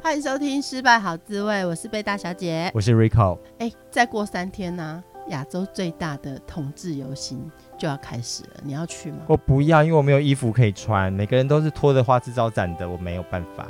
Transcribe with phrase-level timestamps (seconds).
[0.00, 3.36] 欢迎收听《失败好滋味》，我是贝大小姐，我是 Rico。
[3.58, 9.18] 哎，再过三天呢、啊，亚洲最大的同志游行就要开始了，你要去吗？
[9.26, 13.66] 我不要，因为我没有衣服可以穿，每个人都是拖着花枝招展的，我没有办法。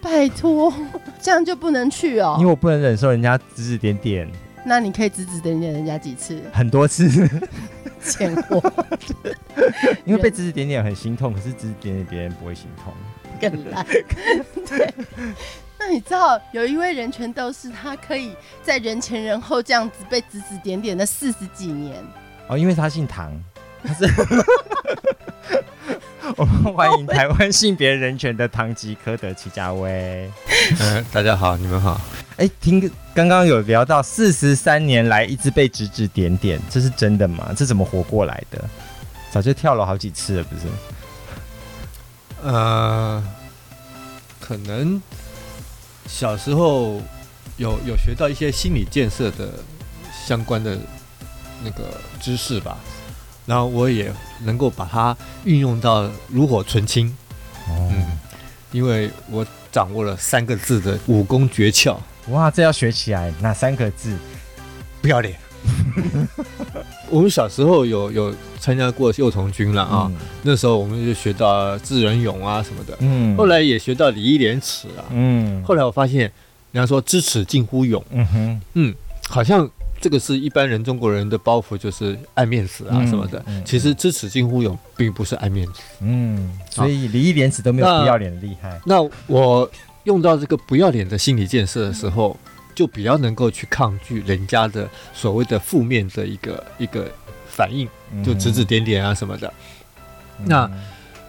[0.00, 0.72] 拜托，
[1.20, 4.30] 这样就不能去哦，因为我不能忍受人家指指点点。
[4.64, 6.40] 那你可以指指点点人家几次？
[6.52, 7.08] 很多次，
[8.00, 8.86] 欠货货。
[10.04, 12.92] 因为被指指点点很心痛，可是指指点点别人不会心痛，
[13.40, 13.84] 更 烂。
[14.66, 14.94] 对。
[15.78, 21.96] 那你知道有一位人权斗士，他可以在人前人后这样子被指指点点的四十几年。
[22.48, 23.32] 哦，因为他姓唐。
[23.84, 24.04] 他是。
[26.36, 30.30] 我们欢迎台湾性别人权的唐吉诃德齐家威。
[30.80, 31.98] 嗯，大家好，你们好。
[32.32, 37.52] 哎、欸，听刚刚有聊到四十三年来一直被指指点点，这是真的吗？
[37.56, 38.62] 这怎么活过来的？
[39.30, 40.62] 早就跳楼好几次了，不是？
[42.42, 43.22] 呃，
[44.40, 45.00] 可能
[46.06, 47.02] 小时候
[47.56, 49.52] 有有学到一些心理建设的
[50.26, 50.78] 相关的
[51.64, 52.78] 那个知识吧，
[53.46, 54.12] 然后我也
[54.44, 57.08] 能够把它运用到炉火纯青。
[57.68, 58.18] 哦、嗯，
[58.72, 61.96] 因为我掌握了三个字的武功诀窍。
[62.28, 64.16] 哇，这要学起来，哪三个字？
[65.02, 65.38] 不要脸。
[67.10, 76.20] 我们小时候有有参加过幼童军了啊，嗯、那时候我们就学到智仁勇啊什么的，嗯，后来也学到礼义廉耻啊，嗯，后来我发现，
[76.72, 78.94] 人家说知耻近乎勇，嗯哼，嗯，
[79.28, 79.68] 好像
[80.00, 83.38] 这个是一般人中国人的包袱，就是爱面子啊什么的。
[83.46, 88.80] 嗯嗯、其实知耻近乎勇并不是爱面子，嗯，所以礼义廉耻都没有不要脸的厉害。
[88.84, 89.70] 那，那我。
[90.04, 92.34] 用到这个不要脸的心理建设的时候，
[92.78, 97.10] 就比较能够去抗拒人家的所谓的负面的一个一个
[97.48, 97.88] 反应，
[98.24, 99.52] 就指指点点啊什么的。
[100.38, 100.70] 嗯、那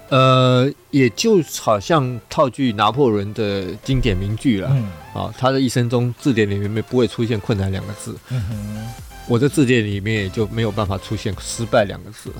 [0.09, 4.85] 呃，也就好像套句拿破仑的经典名句了、嗯、
[5.19, 8.87] 啊，他的一生中字典里面不会出现困难两个字，嗯、
[9.27, 12.31] 我的字典里面也就没有办法出现失败两个字。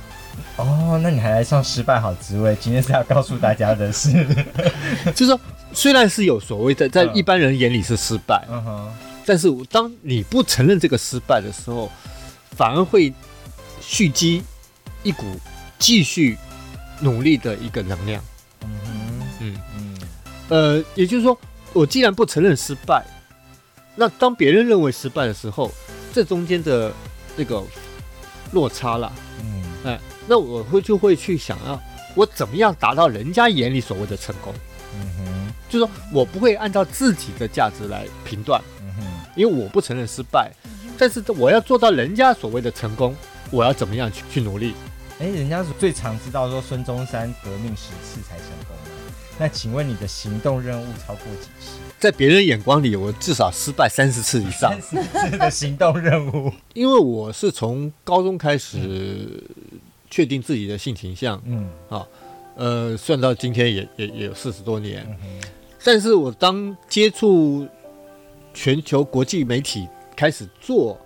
[0.58, 2.56] 哦，那你还来上失败好职位？
[2.62, 4.12] 今天是要告诉大家的是，
[5.16, 5.40] 就是说。
[5.74, 8.94] 虽然是有所谓的，在一般人眼里是失败，嗯哼，
[9.25, 11.91] 但是当你不承认这个失败的时候，
[12.57, 13.13] 反而会
[13.80, 14.44] 蓄积
[15.03, 15.25] 一股
[15.78, 16.38] 继续
[17.00, 18.24] 努力的一个能量。
[18.63, 19.97] 嗯哼，嗯嗯，
[20.50, 21.38] 呃，也就是说，
[21.72, 23.06] 我既然不承认失败，
[23.96, 25.72] 那当别人认为失败的时候，
[26.12, 26.91] 这中间的
[27.38, 27.63] 那个
[28.51, 29.12] 落差了，
[29.44, 31.80] 嗯，哎，那我会就会去想要
[32.16, 34.53] 我怎么样达到人家眼里所谓的成功。
[34.96, 35.28] 嗯哼。
[35.69, 39.03] 就是说我不会按照自己的价值来评断，嗯哼，
[39.35, 40.52] 因为我不承认失败，
[40.97, 43.16] 但是我要做到人家所谓的成功，
[43.52, 44.74] 我要怎么样去去努力？
[45.19, 48.75] 哎，人家最常知道说孙中山革命十次才成功，
[49.38, 51.78] 那请问你的行动任务超过几次？
[52.00, 54.72] 在别人眼光里，我至少失败三十次以上。
[54.81, 59.44] 三十次的行动任务， 因为我是从高中开始
[60.09, 62.07] 确定自己的性倾向，嗯啊，
[62.56, 65.06] 呃，算到今天也也也有四十多年。
[65.22, 65.41] 嗯
[65.84, 67.67] 但是我当接触
[68.53, 70.97] 全球国际媒体开始做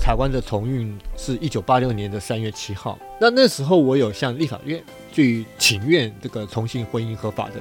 [0.00, 2.98] 台湾的同运，是一九八六年的三月七号。
[3.20, 4.82] 那那时候我有向立法院
[5.12, 7.54] 去请愿这个同性婚姻合法的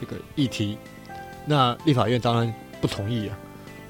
[0.00, 0.78] 这个议题，
[1.46, 3.38] 那立法院当然不同意啊。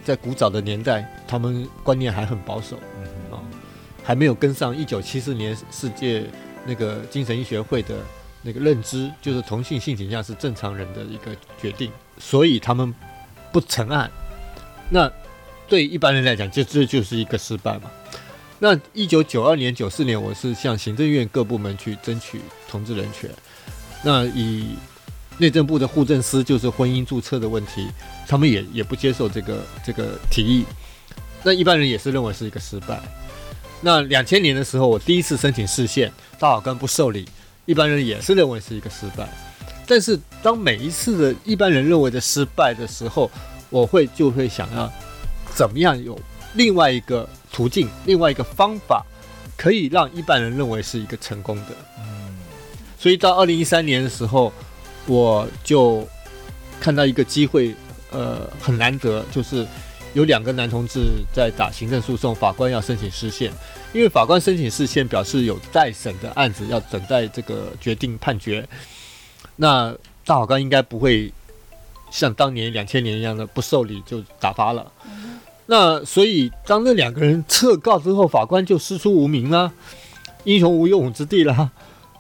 [0.05, 2.77] 在古早的年代，他们观念还很保守，
[3.31, 3.39] 啊，
[4.03, 6.25] 还没有跟上一九七四年世界
[6.67, 7.95] 那个精神医学会的。
[8.43, 12.93] 那个认知就是同性性倾向是正常人的一个决定，所以他们
[13.53, 14.11] 不成案。
[14.91, 15.11] 那
[15.69, 17.91] 对一般人来讲，这这就是一个失败嘛。
[18.59, 23.31] 那一九九二年、九四年，我是向行政院各部门去争取同志人权。
[24.03, 24.77] 那以
[25.39, 27.89] 内政部的户政司就是婚姻注册的问题，
[28.29, 30.65] 他们也也不接受这个这个提议。
[31.43, 33.01] 那一般人也是认为是一个失败。
[33.81, 37.29] 那两千年的时候，我第一次申请释宪，大法官不受理。
[37.65, 39.29] 一般人也是认为是一个失败，
[39.87, 43.31] 但是当每一次的一般人认为的失败的时候，
[43.71, 44.93] 我会就会想要
[45.55, 46.19] 怎么样有
[46.55, 49.05] 另外一个途径，另外一个方法，
[49.57, 51.77] 可以让一般人认为是一个成功的。
[52.99, 54.53] 所以到二零一三年的时候，
[55.07, 56.07] 我就
[56.81, 57.75] 看到一个机会，
[58.11, 59.67] 呃，很难得，就是
[60.15, 63.51] 有两个男同志在打行政诉讼，法官要申请释宪，
[63.93, 68.69] 因为法官申请释宪表示有待审的案子要等待这个决定判决。
[69.57, 69.95] 那
[70.25, 71.33] 大法官应该不会
[72.11, 74.93] 像当年两千年一样的不受理就打发了。
[75.67, 79.73] 那所以当那两个人撤告之后，法官就师出无名了，
[80.45, 81.71] 英雄无用武之地了。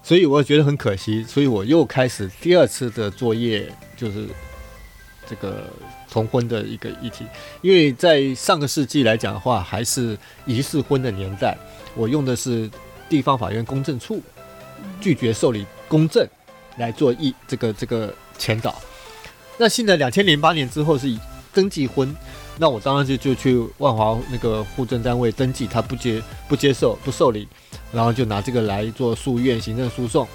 [0.03, 4.27] 所以我觉得很可惜，所以我又开始第二次的作业，就是
[5.29, 5.65] 这个。
[6.11, 7.25] 同婚的一个议题，
[7.63, 10.15] 因为在上个世纪来讲的话，还是
[10.45, 11.57] 仪式婚的年代，
[11.95, 12.71] 我用的是
[13.09, 14.21] 地方法院公证处
[15.01, 16.29] 拒绝受理公证
[16.77, 18.75] 来做议这个这个前导。
[19.57, 21.19] 那现在两千零八年之后是以
[21.55, 22.15] 登记婚，
[22.59, 27.49] 那我当然就就去万华那个户政单位登记，他不接不接受不受理，
[27.91, 30.29] 然后就拿这个来做诉愿行政诉讼。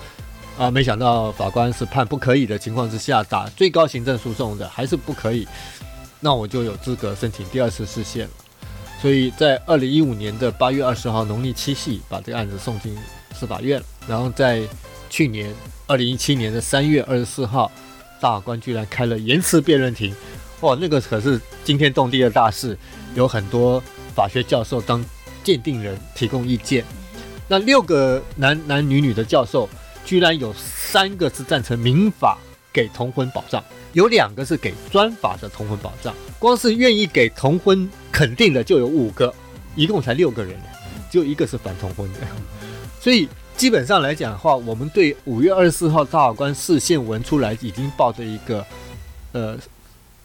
[0.57, 5.47] 啊，没想到法官是判不可以的情况之下，打最高行政诉讼的还是不可以，
[6.19, 8.31] 那我就有资格申请第二次释宪了。
[8.99, 12.97] 所以在二零一五年的八月二十号农历七夕，把这个案子送进
[13.35, 13.79] 司法院。
[14.07, 14.63] 然后在
[15.11, 15.53] 去年
[15.85, 17.71] 二零一七年的三月二十四号，
[18.19, 20.11] 大法官居然开了延迟辩论庭，
[20.61, 22.75] 哇，那个可是惊天动地的大事，
[23.13, 23.79] 有很多
[24.15, 25.05] 法学教授当
[25.43, 26.83] 鉴定人提供意见。
[27.47, 29.69] 那六个男男女女的教授。
[30.07, 32.37] 居然有三个是赞成民法
[32.71, 33.61] 给同婚保障，
[33.91, 36.15] 有两个是给专法的同婚保障。
[36.39, 39.33] 光是愿意给同婚肯定的就有五个，
[39.75, 40.55] 一共才六个人，
[41.11, 42.19] 只有一个是反同婚的。
[43.01, 43.27] 所以
[43.57, 48.65] 基本上来讲的话，我们对五月二十四号大法官释宪文出来，已经抱着一个
[49.33, 49.57] 呃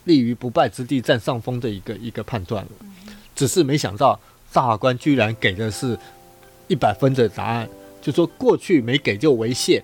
[0.05, 2.71] 立于不败之地、占上风的一个一个判断了。
[3.35, 4.15] 只是没想到
[4.53, 5.99] 大法官居然给的是
[6.69, 7.69] 一百分的答案。
[8.03, 9.83] 就说过去没给就违宪，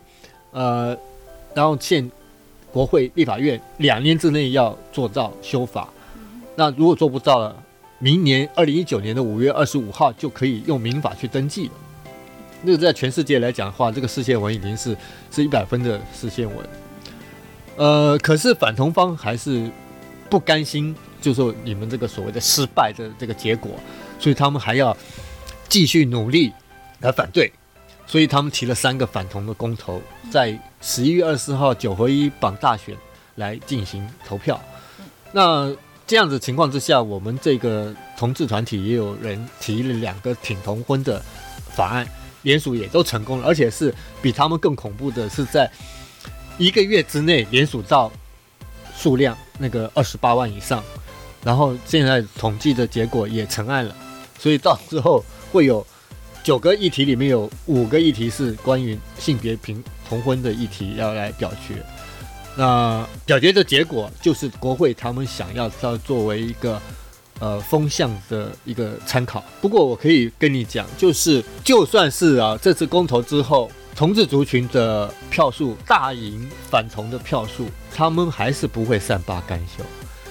[0.51, 0.95] 呃，
[1.55, 2.11] 然后现
[2.73, 5.89] 国会立法院两年之内要做到修法，
[6.57, 7.65] 那如果做不到了，
[8.01, 11.73] 明年二零一九年的五月二十五号就可以用民法去登记了。
[12.63, 14.97] 那个在全世界来讲的话，这个释宪文已经是
[15.31, 16.69] 是一百分的释宪文，
[17.77, 19.71] 呃，可是反同方还是
[20.29, 23.71] 不甘心，就说你们这个所谓的失败的这个结果，
[24.19, 24.97] 所以他们还要
[25.69, 26.53] 继续努力
[27.01, 27.53] 来反对。
[28.09, 30.01] 所以他们提了三个反同的公投，
[30.33, 32.97] 在十一月二十四号九合一榜大选
[33.35, 34.59] 来进行投票。
[35.31, 35.71] 那
[36.07, 41.23] 这样子情况之下，我们这个同志团体也有人提了两个挺同婚的
[41.77, 42.09] 法案，
[42.45, 45.71] 联署也都成功了，而且是比他们更恐怖的是，在
[46.57, 48.11] 一个月之内联署到
[48.97, 50.83] 数量那个二十八万以上，
[51.45, 53.95] 然后现在统计的结果也成案了，
[54.39, 55.23] 所以到时候
[55.53, 55.87] 会有。
[56.49, 61.75] 九个议题里面有五个议题是关于性别平同婚的议题要来表决，
[62.57, 66.81] 那表决的结果就是国会他们想要要作为一个
[67.39, 69.45] 呃风向的一个参考。
[69.61, 79.85] 不过我可以跟你讲，就是就算是啊这次公投之后，同志族群的票数大赢反同的票数，他们还是不会善罢甘休。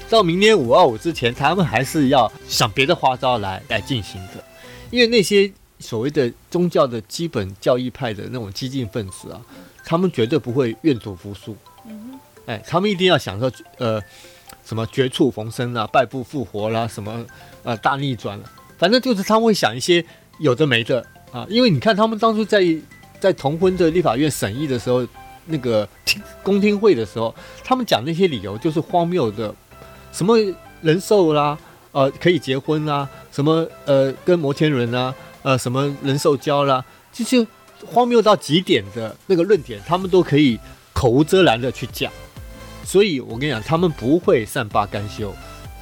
[0.10, 4.44] 到明年五二五之前，他们还是要想别的花招来来进行的，
[4.90, 5.54] 因为那些。
[5.80, 9.42] 所谓的宗教的基本教义派的那种激进分子啊，
[9.86, 11.56] 他们绝对不会愿赌服输。
[12.46, 14.02] 哎，他们一定要想说，呃，
[14.66, 17.26] 什么绝处逢生啊，败部复活啦，什么
[17.64, 20.04] 呃大逆转了，反正就是他们会想一些
[20.40, 21.46] 有的没的啊。
[21.50, 22.64] 因为你看，他们当初在
[23.20, 25.06] 在同婚的立法院审议的时候，
[25.46, 29.54] 那个 听公听会的时候，他们讲那些理由就是荒谬的，
[30.12, 30.38] 什么
[30.82, 31.58] 人兽啦，
[31.92, 35.14] 呃，可以结婚啦，什么呃，跟摩天轮啊。
[35.48, 37.48] 呃，什么人兽交啦，这些
[37.86, 40.60] 荒谬到极点的那个论点，他们都可以
[40.92, 42.12] 口无遮拦的去讲。
[42.84, 45.34] 所以我跟你讲，他们不会善罢甘休。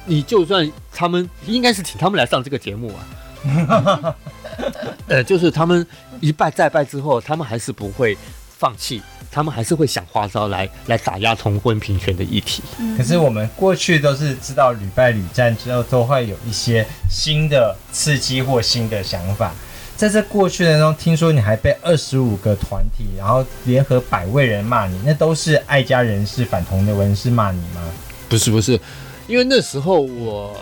[0.04, 4.14] 你就算他们应该是请他们来上这个节目啊，
[5.10, 5.84] 呃，就是他们
[6.20, 8.16] 一败再败之后，他们还是不会
[8.56, 12.62] 放弃，他们还是会想花招来来打压同婚平权的议题。
[12.96, 19.52] 可是我们过去都是知道屡败屡战之后，都会有一些新的刺激或新的想法。
[19.96, 27.80] 在这过去的中，听说你还被二十五个团体，然后联合百位人骂你，那都是爱家人士、反同的人士骂你吗？
[28.28, 28.78] 不是，不是，
[29.26, 30.54] 因为那时候我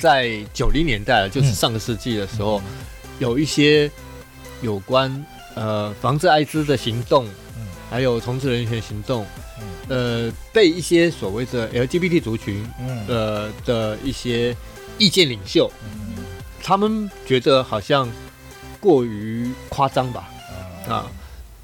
[0.00, 2.64] 在九零年代，就是上个世纪的时候，嗯、
[3.18, 3.90] 有一些
[4.62, 7.30] 有关呃防治艾滋的行动，嗯、
[7.94, 9.24] 还有同志人权行动，
[9.88, 12.68] 嗯、呃，被一些所谓的 LGBT 族群
[13.06, 14.52] 呃的一些
[14.98, 15.70] 意见领袖。
[15.84, 16.24] 嗯。
[16.60, 18.10] 他们觉得好像
[18.80, 20.28] 过于夸张吧，
[20.88, 21.06] 啊，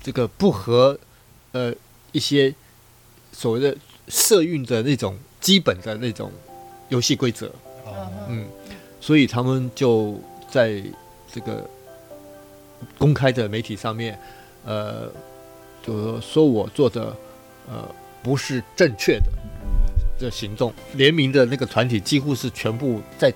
[0.01, 0.97] 这个不合
[1.51, 1.75] 呃
[2.13, 2.55] 一些
[3.33, 6.31] 所谓的社运的那种基本的那种
[6.91, 7.51] 游戏规则，
[8.29, 8.47] 嗯，
[9.01, 10.17] 所以他们就
[10.49, 10.81] 在
[11.33, 11.69] 这个
[12.99, 14.17] 公开的媒体上面，
[14.65, 15.11] 呃，
[15.83, 17.17] 就是说我做的
[17.69, 17.89] 呃
[18.23, 19.27] 不是正确的
[20.19, 20.73] 的行动。
[20.95, 23.33] 联名的那个团体几乎是全部在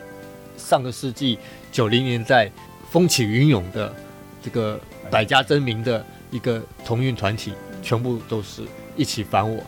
[0.56, 1.38] 上个世纪
[1.72, 2.50] 九零年代
[2.90, 3.94] 风起云涌的
[4.42, 4.78] 这个
[5.10, 8.62] 百家争鸣的一个同运团体，全部都是
[8.96, 9.62] 一起反我。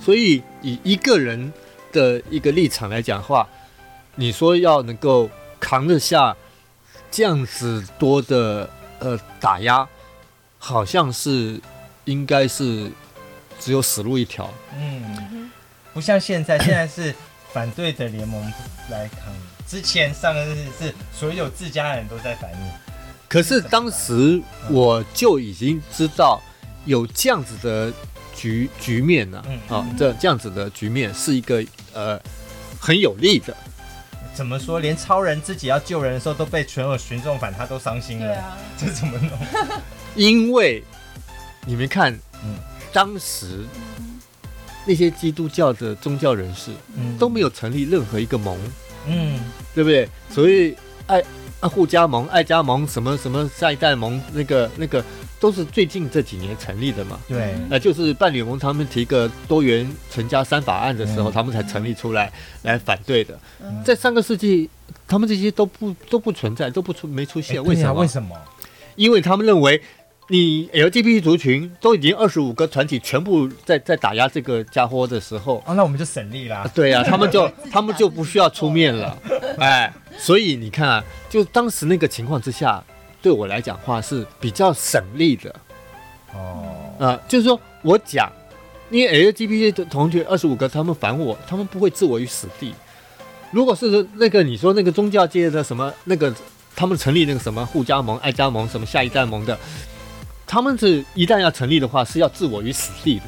[0.00, 1.52] 所以以一个人
[1.92, 3.48] 的一个立场来讲的话，
[4.14, 6.36] 你说要能够扛得下
[7.10, 8.68] 这样子多的
[9.00, 9.86] 呃打压，
[10.58, 11.60] 好像是
[12.08, 12.90] 应该是
[13.60, 14.52] 只有死路一条。
[14.74, 15.50] 嗯，
[15.92, 17.14] 不像现在，现在是
[17.52, 18.42] 反对的联盟
[18.90, 19.32] 来扛。
[19.66, 22.58] 之前上个日是所有自家人都在反应。
[23.28, 26.40] 可是当时我就已经知道
[26.84, 27.92] 有这样子的。
[28.40, 29.84] 局局面呢、啊？
[29.98, 31.60] 这这样子的局面是一个
[31.92, 32.16] 呃
[32.78, 33.52] 很有利的。
[34.32, 34.78] 怎么说？
[34.78, 38.26] 连超人自己要救人的时候都被全有群众反，他都伤心了。
[38.26, 39.36] 对啊， 这怎么弄？
[40.14, 40.84] 因为
[41.68, 42.10] 你们看，
[42.42, 42.56] 嗯，
[42.94, 43.66] 当时
[44.86, 48.58] 那些基督教的宗教人士，嗯，都没有成立任何一个盟，
[49.06, 49.38] 嗯，
[49.74, 50.08] 对不对？
[50.30, 50.74] 所以
[51.06, 51.22] 爱
[51.60, 55.04] 爱护加盟、爱加盟什么什么下一代盟，那个那个。
[55.40, 57.16] 都是最近这几年成立的嘛？
[57.28, 62.32] 对，呃，就是伴侣盟他们提个多元成家三法案的时候，嗯、他们才成立出来
[62.62, 63.38] 来反对的。
[63.62, 64.68] 嗯、在上个世纪，
[65.06, 67.62] 他们这些都不都不存在，都不出没出现。
[67.62, 68.00] 为什么？
[68.00, 68.36] 为什么？
[68.96, 69.80] 因为他们认为，
[70.28, 76.70] 你 LGBT 族群都已经二十五个团体全部在在打压这个家伙的时候，哦，那我们就省力啦。
[76.74, 79.18] 对呀、啊， 他们就他们就不需要出面了。
[79.58, 82.82] 哎，所以你看啊，就当时那个情况之下。
[83.20, 85.52] 对我来讲话是比较省力的，
[86.32, 86.62] 哦，
[87.00, 88.30] 呃，就是说我讲，
[88.90, 92.72] 因为 LGBT 的同学二十五个，他们反我，他们不会置我于死地。
[93.50, 96.32] 如果是那个你说那个宗教界的什么那个，
[96.76, 99.58] 他们成立那个什么互加盟、爱加盟、什么下一代盟的，
[100.48, 103.24] 他们是一旦要成立的话，是要置我于死地的。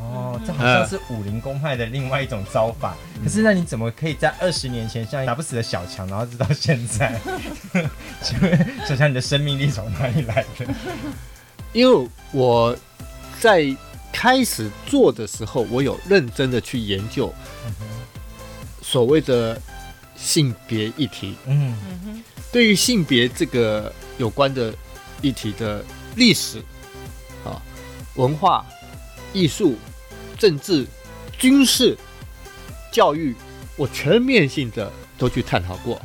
[0.00, 2.96] 哦，这好像是武林公派的另外一种招法。
[3.16, 7.20] 嗯、可是那你怎么可以在二十年前像打不死的小强，然后直到现在？
[8.22, 10.66] 请问小强，你的生命力从哪里来的？
[11.72, 12.74] 因为我
[13.40, 13.62] 在
[14.12, 17.34] 开始做的时候，我有认真的去研究
[18.80, 19.60] 所谓的
[20.16, 21.34] 性别议题。
[21.46, 24.72] 嗯，对于性别这个有关的
[25.20, 25.84] 议题的
[26.18, 26.58] 历史
[27.46, 27.56] 啊、
[28.16, 28.66] 文化、
[29.32, 29.74] 艺术。
[30.38, 30.86] 政治、
[31.36, 31.98] 军事、
[32.92, 33.34] 教育，
[33.74, 36.00] 我全面性的都去探讨过，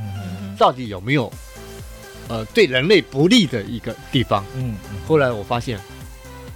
[0.57, 1.31] 到底有没有
[2.27, 4.43] 呃对人类不利的一个地方？
[4.55, 4.75] 嗯，
[5.07, 5.79] 后来我发现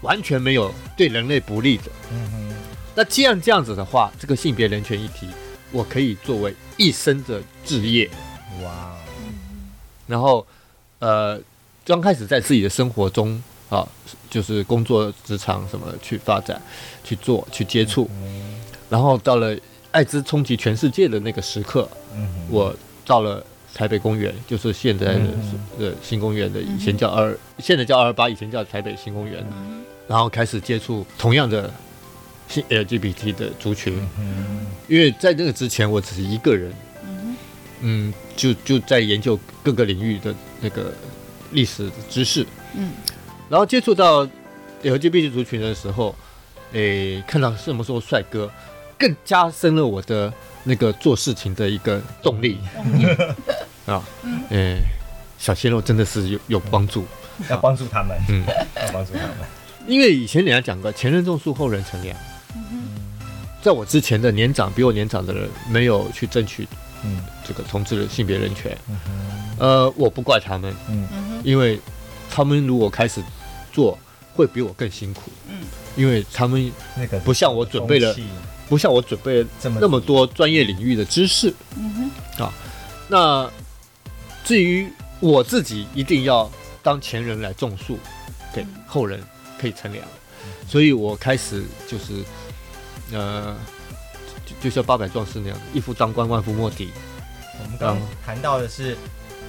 [0.01, 1.83] 完全没有对人类不利的。
[2.11, 2.55] 嗯哼，
[2.95, 5.27] 那既然这样子的话，这个性别人权议题，
[5.71, 8.09] 我可以作为一生的志业。
[8.63, 8.97] 哇，
[10.07, 10.47] 然后
[10.97, 11.39] 呃，
[11.87, 13.41] 刚开始在自己的生活中。
[13.69, 13.85] 啊，
[14.29, 16.61] 就是工作职场什么去发展、
[17.03, 18.09] 去做、去接触，
[18.89, 19.53] 然后到了
[19.91, 21.85] 艾滋冲击全世界的那个时刻，
[22.49, 22.73] 我
[23.05, 25.19] 到了台北公园，就是现在的
[25.77, 29.45] 呃新公园的，以前叫二，现在叫二二八，以前叫台北新公园，
[30.07, 31.69] 然后开始接触同样的
[32.47, 33.93] 新 LGBT 的族群，
[34.87, 36.71] 因为在那个之前我只是一个人，
[37.81, 40.93] 嗯，就就在研究各个领域的那个
[41.51, 42.91] 历史的知识，嗯。
[43.49, 44.27] 然后接触到
[44.83, 46.13] LGBT 族群的时候，
[46.73, 48.51] 诶，看到什么时候帅哥，
[48.97, 50.31] 更加深了我的
[50.63, 52.57] 那个做事情的一个动力。
[53.87, 54.03] 啊，
[54.49, 54.79] 诶，
[55.39, 57.05] 小鲜肉真的是有有帮助，
[57.49, 58.43] 要帮助他们，嗯，
[58.85, 59.37] 要帮助他们，
[59.87, 62.13] 因为以前人家讲过，前人种树，后人乘凉，
[63.61, 66.67] 在我之前的年长比我年长的人没有去争取，
[67.05, 68.77] 嗯，这个同志的性别人权，
[69.57, 71.07] 呃，我不怪他们，嗯，
[71.47, 71.79] 因为
[72.29, 73.23] 他们如果开始。
[73.73, 73.95] 做
[74.33, 75.59] 会比我更辛苦，嗯，
[75.95, 78.15] 因为他们那个不像我准备了，
[78.67, 79.49] 不像我准备了
[79.79, 82.51] 那么多专业领域的知识，嗯哼，啊，
[83.07, 83.47] 那
[84.43, 86.49] 至于我自己一定要
[86.81, 87.99] 当前人来种树，
[88.51, 89.21] 给后人
[89.61, 90.03] 可以乘凉，
[90.67, 92.23] 所以我开始就是，
[93.11, 93.55] 呃，
[94.43, 96.89] 就就像八百壮士那样，一夫当关，万夫莫敌。
[97.63, 98.97] 我们刚谈到的是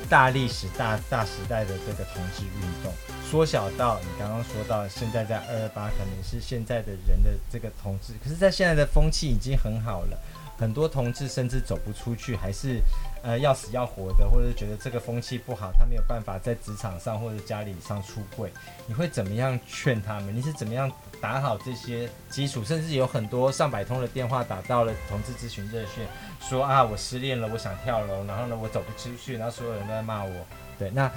[0.08, 2.92] 大历史、大大时代的这个同志运动。
[3.30, 10.18] 缩小到你刚刚说到，现在在二二八可能是现在的人的这个同志，可是，在现在的风气已经很好了，
[10.58, 12.80] 很多同志甚至走不出去，还是
[13.22, 18.52] 呃要死要活的，或者觉得这个风气不好，他没有办法在职场上或者家里上出柜，
[18.86, 20.34] 你会怎么样劝他们？
[20.34, 22.64] 你是怎么样打好这些基础？
[22.64, 26.06] 甚至有很多上百通的电话打到了同志咨询热线，
[26.40, 30.32] 说啊我失恋了，我想跳楼，然后呢我走不出去，然后所有人都在骂我。
[30.78, 31.10] 对，那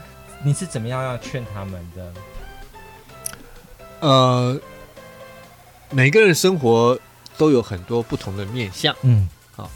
[0.43, 2.13] 你是怎么样要劝他们的？
[4.00, 4.60] 呃，
[5.91, 6.98] 每个人生活
[7.38, 9.70] 都有很多不同的面向，嗯，好，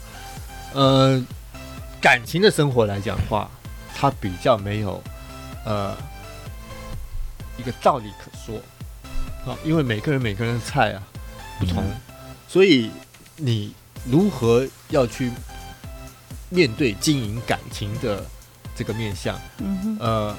[0.74, 1.24] 呃，
[2.06, 3.50] 感情的生活来讲的话，
[3.92, 5.02] 他比较没有
[5.64, 5.92] 呃
[7.58, 8.56] 一个道理可说，
[9.44, 11.02] 啊，因为每个人每个人的菜啊
[11.58, 11.96] 不同，嗯，
[12.46, 12.92] 所以
[13.34, 13.74] 你
[14.08, 15.32] 如何要去
[16.48, 18.24] 面对经营感情的
[18.76, 20.36] 这个面相，嗯哼，呃，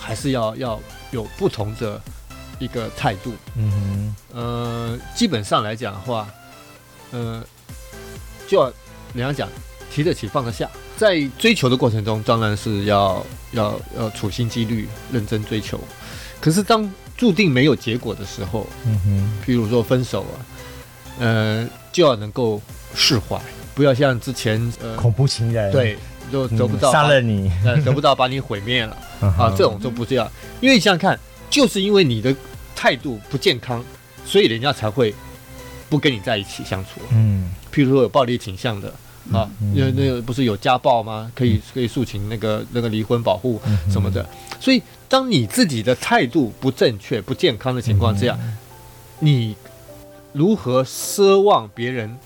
[0.00, 2.00] 还是要要有不同的。
[2.58, 6.28] 一个态度，嗯哼，呃，基本上来讲的话，
[7.10, 7.44] 呃，
[8.46, 8.72] 就要
[9.12, 9.48] 怎样讲
[9.92, 15.78] 提得起放得下，在追求的过程中，当然是要要要处心积虑、认真追求。
[16.40, 20.34] 可是当注定没有结果的时候，嗯哼，譬如说分手啊，
[21.18, 22.60] 呃，就要能够
[22.94, 23.40] 释怀，
[23.74, 25.96] 不要像之前呃恐怖情人，对，
[26.32, 30.30] 就得不到杀了你，呃，得不到把你毁灭了 啊，这种就不这样，
[30.60, 31.20] 因为你想想看，
[31.50, 32.34] 就是因为你的。
[32.74, 33.84] 态度不健康，
[34.24, 35.14] 所以人家才会
[35.88, 37.00] 不跟你在一起相处。
[37.12, 38.92] 嗯，譬如说有暴力倾向的
[39.32, 41.30] 啊，因为那个不是有家暴吗？
[41.34, 43.60] 可以可以诉请那个那个离婚保护
[43.90, 44.26] 什么的。
[44.58, 48.38] 所以，当你自己的态度不正确、不健康的情况之下，
[49.20, 49.54] 你
[50.32, 52.16] 如何奢望别人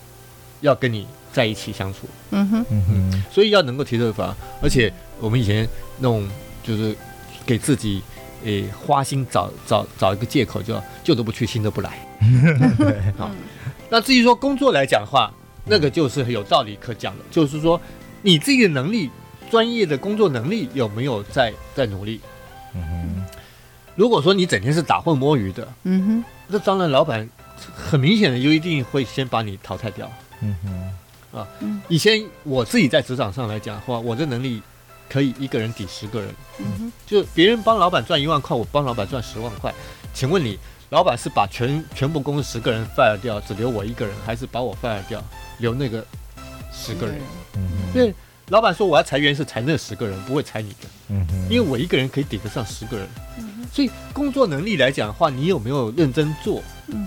[0.61, 2.07] 要跟你在一起相处？
[2.31, 3.25] 嗯哼，嗯哼。
[3.33, 6.27] 所以要能够提这个法，而且我们以前那种
[6.63, 6.97] 就是
[7.45, 8.03] 给自己。
[8.45, 12.07] 诶、欸，花心找找找一个借口，就旧的不去，新的不来。
[13.17, 13.29] 好，
[13.91, 15.33] 那至于说工作来讲的话，
[15.67, 17.81] 那个就是有道理可讲的，就是说
[18.23, 19.11] 你自己的能力、
[19.51, 22.21] 专业的工作能力有没有在在努力？
[22.75, 23.27] 嗯哼。
[23.95, 27.29] 如果说你整天是打混摸鱼的，嗯哼，那当然老板
[27.75, 30.11] 很明显的就一定会先把你淘汰掉。
[30.41, 31.39] 嗯哼。
[31.39, 31.47] 啊，
[31.89, 34.63] 以前我自己在职场上来讲的话，我的能力。
[35.09, 39.73] 可以一个人抵十个人，嗯、就别人帮老板赚一万块，我帮老板赚十万块。
[40.13, 40.59] 请问你，
[40.91, 45.23] 老板是把全全部公司十个人 fire 掉，只留我一个人，还是把我 fire 掉，
[45.59, 46.05] 留那个
[46.73, 47.17] 十个人？
[47.57, 48.15] 嗯，因为
[48.49, 50.89] 老板说我要裁员是裁那十个人，不会裁你的。
[51.09, 53.09] 嗯，因为我一个人可以顶得上十个人。
[53.39, 56.63] 嗯，所以工作能力来讲的话，你有没有认真做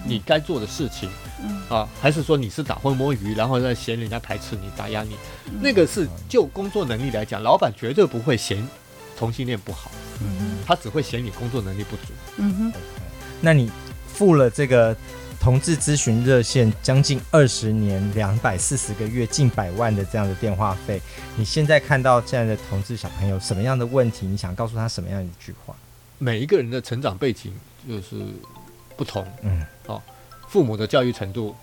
[0.06, 1.10] 你该做的事情？
[1.42, 5.16] 嗯啊，还是说你是打混摸鱼，然后再嫌人家排斥你、打压你？
[5.46, 8.68] 嗯、那个是就工作能力来讲，老板绝对不会嫌
[9.18, 9.90] 同性恋不好，
[10.22, 12.12] 嗯，他只会嫌你工作能力不足。
[12.36, 12.74] 嗯哼，
[13.42, 13.72] 那你
[14.08, 14.96] 付了这个
[15.40, 21.02] 同志咨询热线将近二十年、两百四十个月、近百万的这样的电话费，
[21.38, 24.28] 你现在看到这样的同志小朋友什么样的问题？
[24.28, 25.74] 你想告诉他什么样的一句话？
[26.18, 27.54] 每一个人的成长背景
[27.88, 28.18] 就是
[28.98, 30.02] 不同，嗯，哦。
[30.50, 31.56] 父母的教育程度，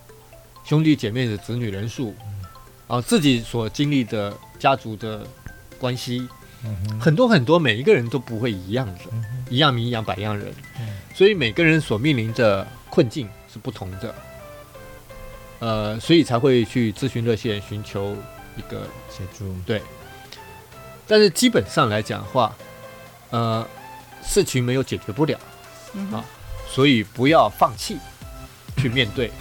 [0.65, 2.15] 兄弟姐妹的子女人数，
[2.87, 5.27] 啊，自己所经历的家族的
[5.79, 6.27] 关系，
[7.01, 9.01] 很多很多，每一个人都不会一样的，
[9.51, 10.53] 一样米养百样人，
[11.15, 14.15] 所以每个人所面临的困境是不同的，
[15.61, 18.17] 呃，所以才会去咨询热线寻求
[18.57, 19.55] 一个协助。
[19.65, 19.81] 对，
[21.07, 22.57] 但是基本上来讲的话，
[23.31, 23.67] 呃，
[24.23, 25.39] 事情没有解决不了，
[26.13, 26.25] 啊，
[26.69, 27.99] 所以不要放弃。
[28.79, 29.33] 去面对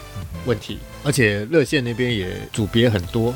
[0.46, 3.34] 问题，而且热线那边也组别很多，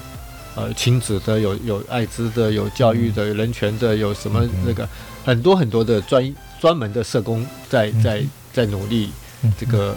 [0.57, 4.89] 呃，亲子的有有艾滋的，有教育的，有人权的，有什么那个
[5.25, 9.11] 很多很多的专专门的社工在在在努力
[9.59, 9.97] 这个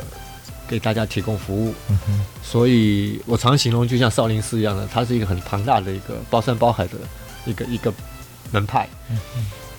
[0.68, 1.74] 给大家提供服务，
[2.44, 6.98] 所以我常形容就像少林寺一样的，它是一个很庞大的一个包山包海的
[7.46, 7.94] 一个一个
[8.52, 8.88] 门派，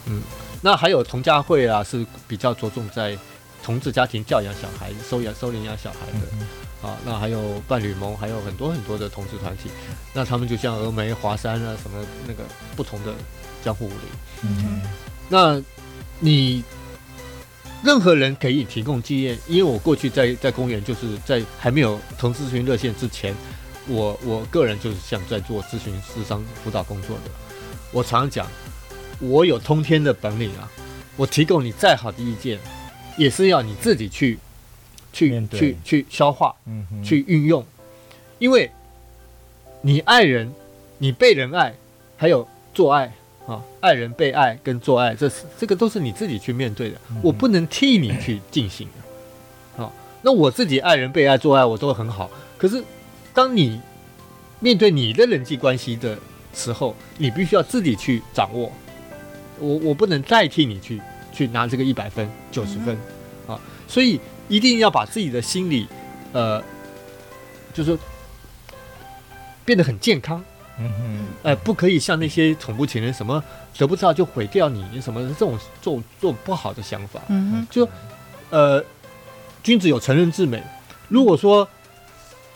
[0.06, 0.22] 嗯，
[0.60, 3.16] 那还有童家会啊，是比较着重在。
[3.64, 6.46] 同志家庭教养小孩，收养收领养小孩的，嗯、
[6.84, 9.70] 啊，那还有伴侣盟，还有很多很多的同志团体，
[10.12, 12.44] 那他们就像峨眉、华山啊，什么那个
[12.76, 13.14] 不同的
[13.64, 13.98] 江湖武林。
[14.42, 14.82] 嗯，
[15.30, 15.62] 那
[16.20, 16.62] 你
[17.82, 23.34] 任何人可以提供经验，因为我过去在在公园，就是在还没有同志咨询热线之前，
[23.88, 27.30] 我我个人就是像在做咨询、智商辅导工作的。
[27.92, 28.46] 我常常讲，
[29.20, 30.70] 我有通天的本领啊，
[31.16, 32.58] 我提供你再好的意见。
[33.16, 34.36] 也是要你自己去，
[35.14, 37.64] 去去去消化，嗯，去运用，
[38.38, 38.70] 因为，
[39.80, 40.52] 你爱人，
[40.98, 41.72] 你被人爱，
[42.16, 43.12] 还有做爱
[43.46, 48.88] 啊，爱人被爱跟做爱，这是这个都是你自己去面对的，我不能替你去进行
[49.76, 52.82] 的，啊，那我自己爱人被爱做爱我都很好，可是
[53.32, 53.80] 当你
[54.58, 56.18] 面对你的人际关系的
[56.52, 58.72] 时候，你必须要自己去掌握。
[59.60, 61.00] 我我不能代替你去
[61.32, 62.98] 去拿这个一百分、九十分，
[63.46, 65.86] 啊，所以一定要把自己的心理，
[66.32, 66.62] 呃，
[67.72, 67.98] 就是
[69.64, 70.42] 变得很健康。
[70.78, 73.42] 嗯哼，呃，不可以像那些恐怖情人，什么
[73.78, 77.20] 得不到就毁掉你，什么这种这种这种不好的想法。
[77.28, 77.88] 嗯哼，就
[78.50, 78.84] 呃，
[79.62, 80.62] 君子有成人之美。
[81.08, 81.68] 如果说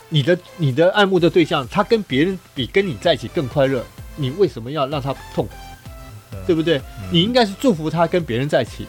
[0.09, 3.83] 你的你的爱慕的对象，他跟别人比跟你在一起更快乐，
[4.17, 5.51] 你为什么要让他痛苦？
[6.45, 6.77] 对不对？
[6.77, 8.85] 嗯、你应该是祝福他跟别人在一起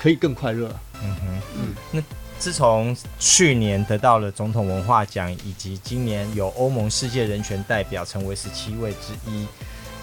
[0.00, 0.68] 可以更快乐。
[1.02, 2.02] 嗯哼，嗯，那
[2.42, 9.46] 自从去年得到了总统文化奖，以及今年有欧盟世界人权代表成为十七位之一，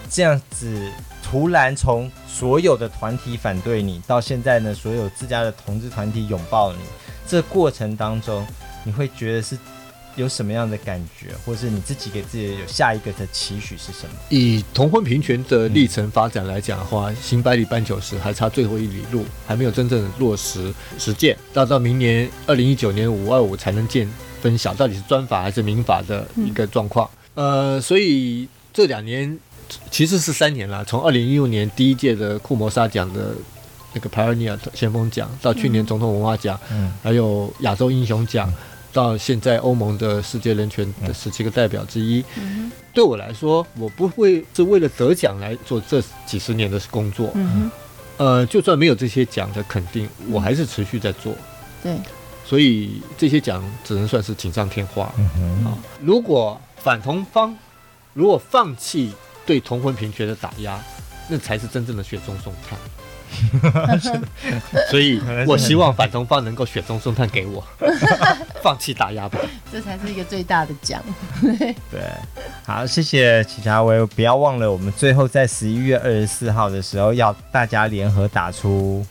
[0.09, 0.89] 这样子
[1.21, 6.79] 突然从所有的团体反对你，到现在呢，所有自家的同志团体拥抱你，
[7.27, 8.47] 这过程当中，
[8.85, 9.57] 你会觉得是？
[10.15, 14.15] 有什么样的感觉，或是你自己给自己有下一个的期许是什么？
[14.29, 21.37] 以同婚平权的历程发展来讲的话，新百里半九十，还差最后一里路，还没有真正的落实实践。
[21.53, 24.09] 到到明年二零一九年五二五才能见
[24.41, 27.09] 分晓，到底是专法还是民法的一个状况。
[27.35, 29.37] 嗯、呃，所以这两年
[29.89, 33.33] 其实是三年了，从二零一六年第一届的库摩沙奖的
[33.93, 38.49] 那个 Pioneer 先锋奖，到去年总统文化奖，嗯，还有亚洲英雄奖。
[38.49, 47.31] 嗯到现在，欧盟的世界人权的十七个代表之一，嗯、对我来说，我不会是为了得奖来做这几十年的工作。
[47.35, 47.71] 嗯、
[48.17, 51.33] 呃，就算没有这些奖的肯定，我还是持续在做。
[51.83, 51.95] 对，
[52.45, 55.13] 所以这些奖只能算是锦上添花。
[55.17, 57.55] 嗯、啊，如果反同方
[58.13, 59.13] 如果放弃
[59.45, 60.79] 对同婚平权的打压，
[61.29, 62.77] 那才是真正的雪中送炭。
[64.89, 67.63] 所以，我希望反同方能够雪中送炭给我，
[68.61, 69.39] 放弃打压吧，
[69.71, 71.01] 这才是一个最大的奖。
[71.41, 71.75] 对，
[72.65, 79.05] 好，谢谢齐家威，不要忘了，我们最后在十一月二十四号的时候，要大家联合打出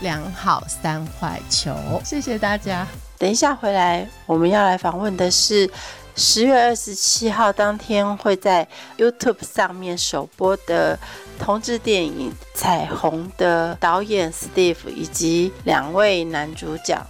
[0.00, 1.74] 两好三坏球。
[2.04, 2.86] 谢谢大家。
[3.18, 5.70] 等一下回来，我们要来访问的是。
[6.18, 10.98] 十月二十七号当天会在 YouTube 上面首播的
[11.38, 17.00] 同志电影《彩虹》的导演 Steve 以及两位男主角，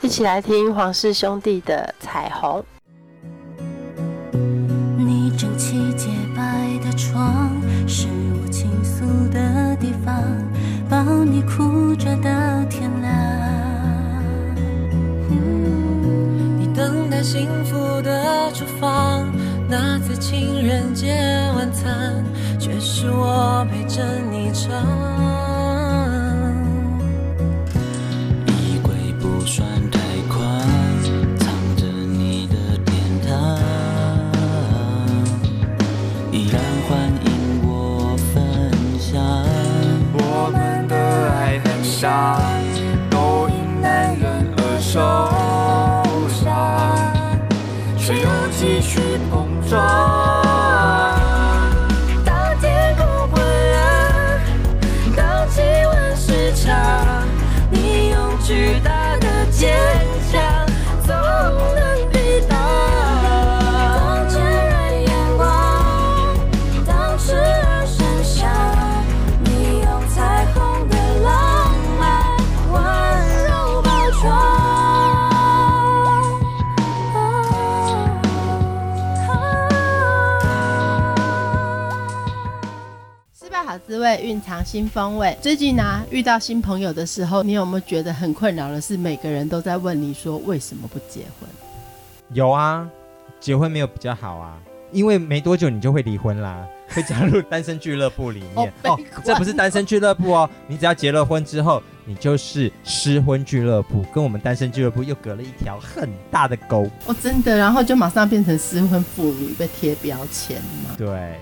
[0.00, 2.60] 一起来听黄氏兄弟的《彩虹》。
[4.98, 6.42] 你整齐洁白
[6.84, 7.52] 的床，
[7.86, 8.08] 是
[8.42, 10.20] 我倾诉的地方，
[10.90, 12.53] 抱你哭着的
[17.24, 19.26] 幸福的厨房，
[19.66, 21.16] 那次情人节
[21.56, 22.22] 晚餐，
[22.60, 24.70] 却是我陪着你唱。
[28.46, 30.60] 衣柜不算太宽，
[31.38, 32.94] 藏着你的天
[33.26, 33.58] 堂，
[36.30, 39.18] 依然欢迎我分享。
[40.12, 40.94] 我们的
[41.30, 42.38] 爱很傻，
[84.24, 85.36] 蕴藏新风味。
[85.40, 91.48] 最近呢、啊，遇到新朋友的时候，你有没有觉得很困扰的是，每个人都在问你说为什么不结婚？
[92.32, 92.88] 有啊，
[93.38, 94.58] 结婚没有比较好啊，
[94.90, 98.72] 因为没多久你就会离婚啦， 会加入单身俱乐部里面。
[98.82, 106.88] 哦，哦，这不是单身俱乐部哦，你只要结了婚之后，你就是失婚俱乐部，跟我们单身俱乐部又隔了一条很大的沟。
[107.06, 110.94] 哦，真的，然后就马上变成失婚妇女，被贴标签嘛。
[110.96, 111.34] 对。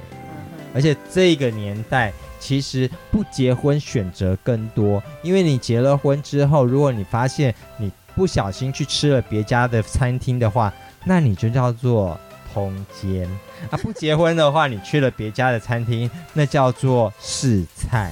[0.75, 2.11] 而且这个年代
[2.43, 10.75] 其实不结婚选择更多，因为你结了婚之后，如果你发现你不小心去吃了别家的餐厅的话，
[11.05, 12.19] 那你就叫做
[12.53, 13.31] 通奸
[13.71, 18.11] 啊；不结婚的话，你去了别家的餐厅，那叫做试菜。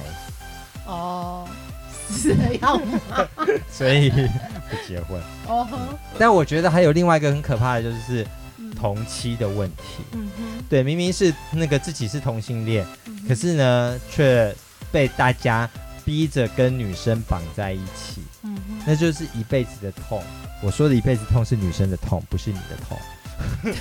[0.85, 1.45] 哦，
[2.09, 3.27] 是这样吗？
[3.69, 5.21] 所以不结婚。
[5.47, 5.67] 哦。
[6.17, 8.25] 但我觉得还有另外一个很可怕的就是。
[8.75, 14.55] 同妻的问题，嗯哼，对，明明是那个自己是同性恋，嗯、可是呢，却
[14.91, 15.69] 被大家
[16.03, 20.23] 逼着跟女生绑在一起，嗯哼，那就是一辈子的痛。
[20.63, 22.97] 我说的一辈子痛是女生的痛，不是你的痛。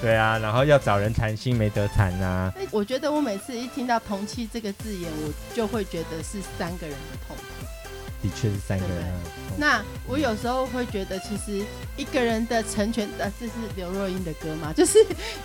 [0.00, 2.52] 对啊，然后要找人谈心没得谈啊。
[2.70, 7.42] 我觉得我每次一听到同妻这个字眼，我就会觉得是三个人的痛苦。
[8.22, 9.12] 的确是三个人。
[9.58, 11.64] 那我有时候会觉得，其实
[11.96, 14.72] 一个人的成全，呃，这是刘若英的歌吗？
[14.76, 14.98] 就是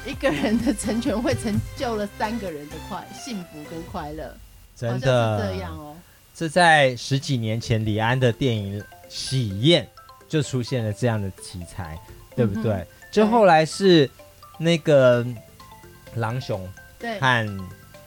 [0.06, 4.36] 一个人的成全会成就了三个人的快幸福跟快乐。
[4.76, 5.96] 真的是这样哦。
[6.36, 9.84] 这在十几年前李安的电影《喜宴》
[10.28, 12.00] 就出现了这样的题材，
[12.36, 12.86] 对不对？
[13.12, 14.10] 就、嗯、后来是
[14.58, 15.26] 那个
[16.16, 16.68] 狼雄
[17.00, 17.60] 和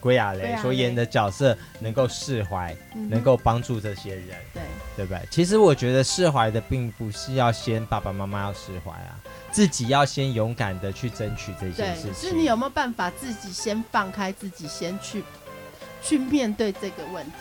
[0.05, 2.77] 归亚蕾所演的角色能够释怀，
[3.09, 4.63] 能够帮助这些人，对
[4.97, 5.23] 对不对？
[5.31, 9.17] 其实我觉得释怀的并不是要先爸爸妈妈要释怀啊，
[9.51, 12.15] 自己要先勇敢的去争取这件事情。
[12.15, 15.25] 是你有没有办法自己先放开自己，先去
[16.03, 17.33] 去面对这个问题？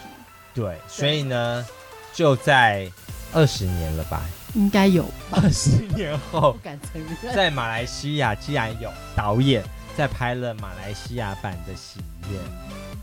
[0.54, 1.67] 对，所以呢，
[2.13, 2.89] 就在
[3.34, 4.21] 二十年了吧。
[4.54, 7.36] 应该有二十年后， 不敢承认。
[7.36, 9.62] 在马来西亚，既然有导演
[9.95, 11.99] 在拍了马来西亚版的《喜
[12.32, 12.41] 宴》，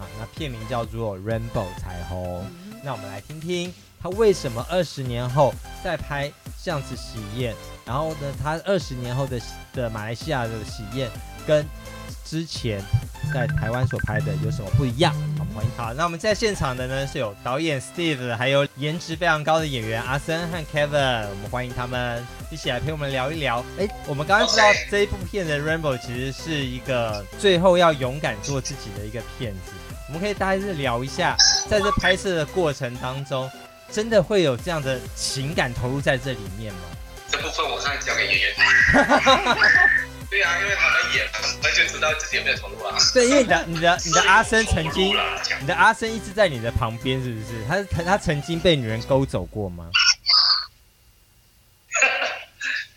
[0.03, 2.43] 啊，那片名叫做《Rainbow 彩虹》。
[2.83, 3.73] 那我们来听听
[4.03, 7.55] 他为什么二十年后再拍这样子《喜宴》，
[7.87, 9.41] 然后呢，他二十年后的
[9.73, 11.09] 的马来西亚的《喜宴》
[11.47, 11.67] 跟
[12.25, 12.81] 之前
[13.35, 15.13] 在台湾所拍的有什么不一样？
[15.37, 15.71] 好，欢迎。
[15.77, 23.65] 好，那我们在现场的呢是有导演 Steve，还有颜值非常高的演员阿森和 Kevin，我们欢迎他们一起来陪我们聊一聊。
[23.79, 29.73] 哎，我们刚刚知道这一部片的 Rainbow 其实是一个最后要勇敢做自己的一个片子。
[30.07, 31.37] 我们可以大概是聊一下，
[31.69, 33.51] 在这拍摄的过程当中，
[33.91, 36.81] 真的会有这样的情感投入在这里面吗？
[37.31, 38.55] 这部分我再交给演员。
[40.31, 41.29] 对啊，因为他们演，
[41.61, 42.97] 那就知道自己有没有投入啊。
[43.13, 45.13] 对，因为你的、你的、你的阿生曾经，
[45.61, 47.65] 你的阿生一直在你的旁边，是不是？
[47.67, 49.91] 他他他曾经被女人勾走过吗？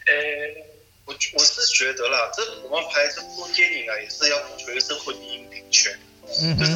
[0.05, 0.13] 呃，
[1.05, 5.99] 我我是觉得啦，这我们拍这部电影啊，也是要主要是婚姻平权，
[6.43, 6.71] 嗯，就是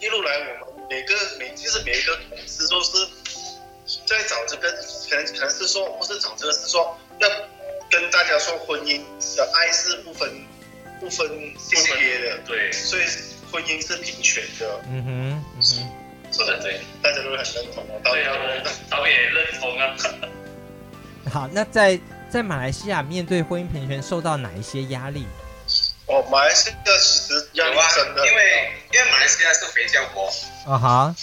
[0.00, 3.06] 一路来我们每个每就是每一个同事都是
[4.06, 4.72] 在找这个，
[5.10, 7.28] 可能可能是说不是找这个，是说要。
[7.90, 9.02] 跟大家说，婚姻
[9.36, 10.30] 的爱是不分
[11.00, 11.26] 不分
[11.58, 13.02] 性别的，对，所以
[13.50, 14.80] 婚姻是平权的。
[14.88, 17.98] 嗯哼，嗯哼，说的对，大家都很认同啊。
[18.04, 18.32] 对啊，
[18.88, 19.96] 导演也认同啊。
[21.32, 21.98] 好，那在
[22.30, 25.26] 在马来西亚面对婚姻平权受到哪一些压力？
[26.06, 30.32] 哦，马来西亚其实压力真的，因为因为马来西亚是回教国。
[30.66, 31.16] 啊哈。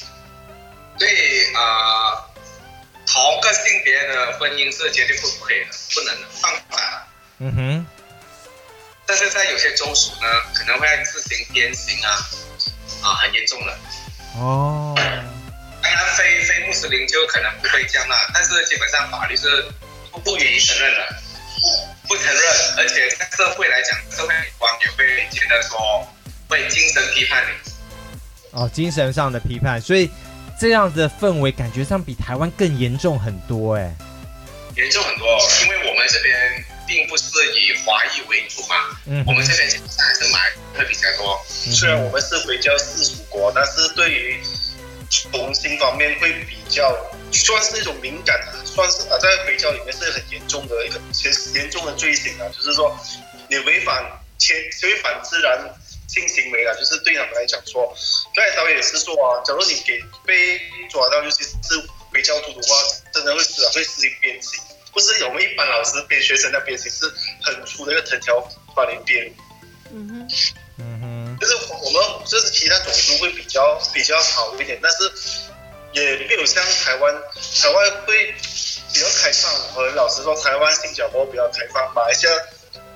[0.99, 1.07] 对
[1.53, 1.61] 啊。
[1.61, 1.96] 呃
[3.53, 7.07] 性别的婚姻是绝对不可以的，不能的，犯法的。
[7.39, 7.85] 嗯哼。
[9.05, 12.11] 但是在有些州属呢，可能会自行鞭刑啊，
[13.03, 13.77] 啊，很严重的。
[14.35, 14.93] 哦。
[15.81, 19.65] 当然，非非穆斯林就可能不会这样啦，但是基本上法律是
[20.11, 21.15] 不不予以承认的，
[22.07, 22.43] 不承认，
[22.77, 26.05] 而且在社会来讲，社会观也会觉得说
[26.49, 27.71] 会精神批判你。
[28.51, 30.09] 哦，精神上的批判，所以。
[30.59, 33.95] 这样的氛围感觉上比台湾更严重很多哎，
[34.75, 35.27] 严重很多，
[35.63, 41.39] 因为我们这边并不是以华裔为主嘛，嗯，我们这边其实还是马来会比较多。
[41.47, 44.39] 虽然我们是回教世俗国，但是对于
[45.31, 46.91] 同性方面会比较
[47.31, 52.97] 算是一种敏感的，算是啊，在回教里面是很严重的一个严严重的罪行啊，就是说
[53.47, 54.03] 你违反
[54.39, 55.69] 天违反自然。
[56.07, 57.93] 性行为啊，就是对他们来讲说，
[58.33, 60.57] 刚才导演也是说啊，假如你给被
[60.89, 61.51] 抓到，尤其是
[62.11, 62.75] 回教徒的话，
[63.13, 64.57] 真的会死啊，会实行鞭刑，
[64.93, 67.05] 不是我们一般老师鞭学生的鞭刑，是
[67.43, 68.39] 很粗的一个藤条
[68.73, 69.33] 把你鞭。
[69.91, 70.27] 嗯哼，
[70.79, 75.11] 嗯哼，就是我们就是其他种族会比较比较好一点，但是
[75.91, 77.13] 也没有像台湾，
[77.61, 78.33] 台湾会
[78.93, 79.51] 比较开放。
[79.73, 82.33] 和老实说，台湾新加坡比较开放，马来西亚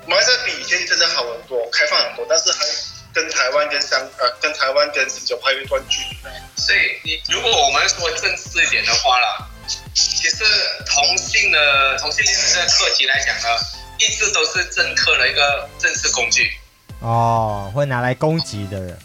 [0.07, 2.65] 马来西亚比以前真的好很多，开放很多，但是还。
[3.13, 6.17] 跟台湾跟香呃，跟台湾跟新加坡还有一段距离。
[6.55, 9.47] 所以你如果我们说正式一点的话啦，
[9.93, 10.43] 其实
[10.85, 13.59] 同性的同性恋的课题来讲呢，
[13.97, 16.51] 一直都是政客的一个政治工具。
[16.99, 18.97] 哦，会拿来攻击的人。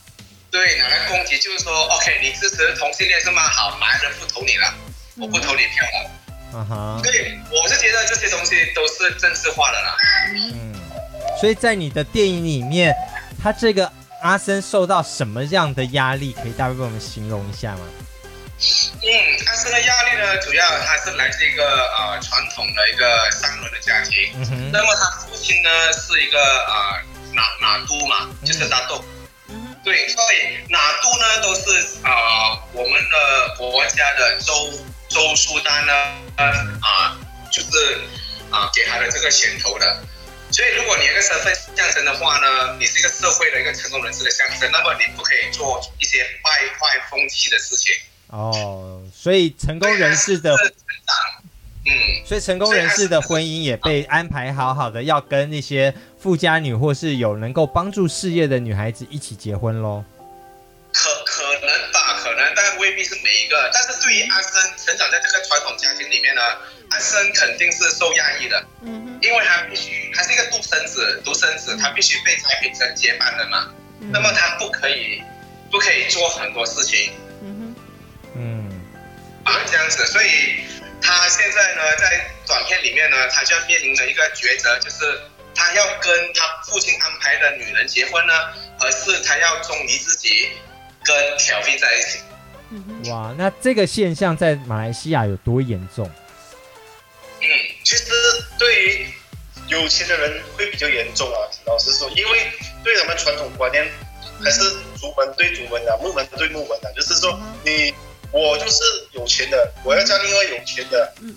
[0.50, 3.42] 对，拿来攻击就是说，OK，你支持同性恋是吗？
[3.42, 4.74] 好，马来人不投你了，
[5.18, 6.10] 我不投你票了。
[6.54, 7.02] 嗯哼。
[7.02, 9.96] 对，我是觉得这些东西都是政治化的啦。
[10.34, 10.74] 嗯，
[11.40, 12.94] 所以在你的电影里面。
[13.46, 13.88] 他这个
[14.22, 16.34] 阿森受到什么样的压力？
[16.42, 17.86] 可以大概为我们形容一下吗？
[18.58, 19.06] 嗯，
[19.46, 24.32] 阿森的压力呢，主要他是来自一个呃传统的一个商人的家庭。
[24.50, 24.72] 嗯。
[24.72, 27.00] 那么他父亲呢是一个呃
[27.34, 29.00] 拿拿督嘛，就是拿督。
[29.48, 29.76] 嗯。
[29.84, 32.10] 对，所以拿督呢都是呃
[32.72, 34.72] 我们的国家的州
[35.08, 35.92] 州苏丹呢，
[36.82, 37.16] 啊、呃，
[37.52, 38.00] 就是
[38.50, 40.02] 啊、呃、给他的这个衔头的。
[40.50, 47.94] 所以如果你一个身份象征的话呢，你是一个社会的一个成功人士的象征，那么你不可以做一些败坏风气的事情。
[48.28, 50.54] 哦，所以成功人士的，
[51.84, 51.92] 嗯，
[52.24, 60.04] 所以成功人士的婚姻也被安排好好的，要跟那些富家女或是有能够帮助事业的女孩子一起结婚喽。
[60.92, 63.70] 可可能吧，可能，但未必是每一个。
[63.72, 66.42] 但是对于阿生成长在这个传统家庭里面呢，
[66.90, 75.22] 阿生肯定是受压抑的，嗯哼，因为他必须，他是一个独生子，独生子，他必须被栽培成接班人嘛，嗯、那么他不可以，
[75.70, 77.76] 不可以做很多事情，嗯哼，
[78.36, 78.70] 嗯，
[79.44, 80.64] 啊，这样子，所以
[81.02, 85.20] 他现在呢，在短片里面呢，他就要面临着一个抉择，就是
[85.54, 88.32] 他要跟他父亲安排的女人结婚呢，
[88.78, 90.50] 还是他要忠于自己。
[91.04, 96.10] 跟调皮在一起，哇，那这个现象在马来西亚有多严重？
[97.40, 97.48] 嗯，
[97.84, 98.04] 其实
[98.58, 99.14] 对于
[99.68, 101.38] 有钱的人会比较严重啊。
[101.66, 102.50] 老实说，因为
[102.84, 103.86] 对他们传统观念
[104.42, 104.60] 还是
[104.98, 107.94] 祖门对祖门的，木门对木门的，就是说你
[108.32, 111.36] 我就是有钱的，我要嫁另外有钱的，嗯，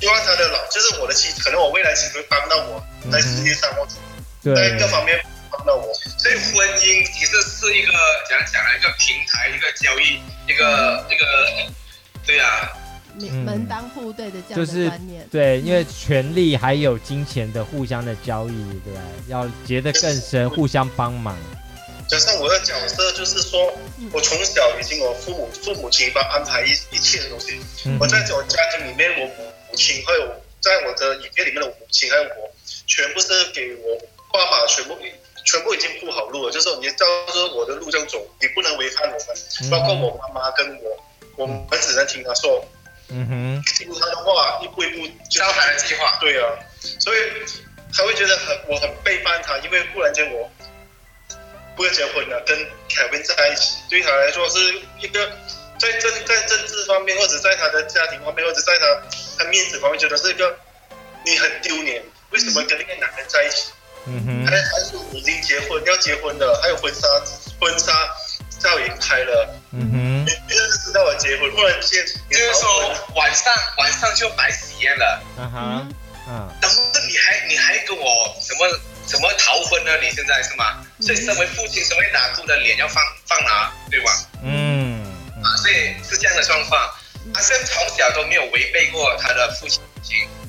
[0.00, 5.24] 希望他的老就是我的妻子，可能我未来妻子会帮到我在事业上或者在各方面。
[5.56, 7.92] 帮到我所以婚姻其实是一个
[8.28, 8.76] 怎样讲呢？
[8.76, 11.70] 一个平台，一个交易，一个一个，
[12.26, 12.72] 对啊，
[13.44, 15.20] 门当户对的这样的观念。
[15.20, 19.00] 就是、对，因为权力还有金钱的互相的交易，对吧？
[19.28, 21.36] 要结得更深，互相帮忙。
[22.08, 23.72] 加上我的角色就是说，
[24.12, 27.58] 我从小已经我父母父母亲帮安排一一切的东西。
[27.86, 30.28] 嗯、我在我家庭里面，我母母亲还有
[30.60, 32.50] 在我的影片里面的母亲还有我，
[32.86, 33.96] 全部是给我
[34.32, 35.12] 爸爸全部给。
[35.46, 40.96] 全部已经铺好路了，就是说你照着我的路这样走，你不能违反我们，包括我妈妈跟我，
[41.36, 42.64] 我们只能听她说，
[43.16, 46.18] 嗯哼，听他的话，一步一步交谈的计划。
[46.20, 46.50] 对啊，
[46.98, 47.18] 所以
[47.92, 50.50] 他会觉得很我很背叛他，因为忽然间我
[51.76, 54.58] 不要结婚了，跟凯文在一起，对他来说是
[55.00, 55.30] 一个
[55.78, 59.02] 在政在政治方面，或者在他的家庭方面，或者在他
[59.38, 60.58] 他面子方面，觉得是一个
[61.24, 63.70] 你很丢脸，为什么跟那个男人在一起？
[64.06, 67.08] 嗯哼，还还是已经结婚要结婚的，还有婚纱
[67.60, 67.92] 婚纱
[68.64, 69.54] 照也拍了。
[69.72, 75.22] 嗯哼，就是知道我结婚，忽然间就是说晚上晚上就摆喜宴了。
[75.36, 75.94] 嗯哼，
[76.26, 78.66] 嗯，然后你还你还跟我什么
[79.06, 79.90] 什么逃婚呢？
[80.00, 80.80] 你现在是吗？
[81.00, 84.10] 所以身为父亲，身为拿督的脸要放放哪，对吧？
[84.42, 85.04] 嗯，
[85.42, 86.80] 啊，所以是这样的状况。
[87.34, 89.80] 阿生从小都没有违背过他的父亲。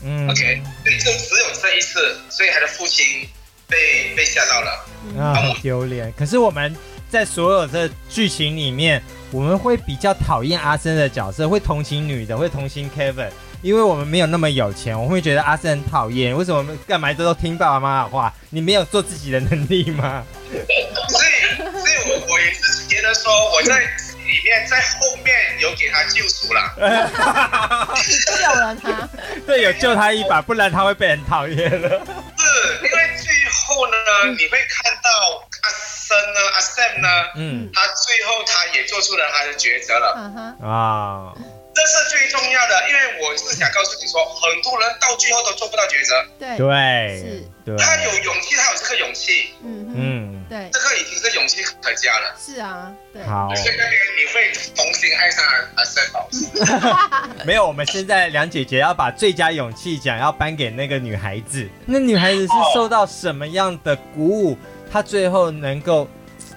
[0.04, 3.28] 嗯，OK，所以就只有这一次，所以他的父亲。
[3.68, 4.86] 被被吓到了
[5.20, 6.14] 啊，丢脸。
[6.14, 6.78] 可是我们
[7.16, 9.02] 在所有的剧情里面，
[9.32, 13.30] 我们会比较讨厌阿森的角色，会同情女的，会同情 Kevin，
[13.62, 16.36] 因为我们没有那么有钱，我们会觉得阿森很讨厌。
[16.36, 18.34] 为什么干嘛都都听爸爸妈妈的话？
[18.50, 20.26] 你没有做自己的能力吗？
[20.52, 26.76] 所以，所以我我也是觉得说，我在里面在后面有给他救赎了，
[28.36, 29.10] 救了他，
[29.48, 31.90] 对，有救他一把，不然他会被人讨厌了。
[31.90, 33.34] 是因为最。
[33.68, 35.45] 后呢，你会看到
[36.34, 41.34] 呢，阿 Sam 呢，嗯，他最后他也做出了他的抉择了，嗯哼，啊，
[41.74, 55.44] 这是最重要的，因为我是想告诉你说，很多人到最后都做不到抉择，对，对，是，他有勇气，他有这个勇气，嗯嗯，对，这个已经是勇气可嘉了，是啊，对，好，所以那边你会重新爱上
[55.76, 64.58] 阿 Sam 老师， 没有，我们现在梁姐姐要把最佳勇气奖要颁给那个女孩子，那女孩子是受到什么样的鼓舞？
[64.92, 66.08] 她最后能够。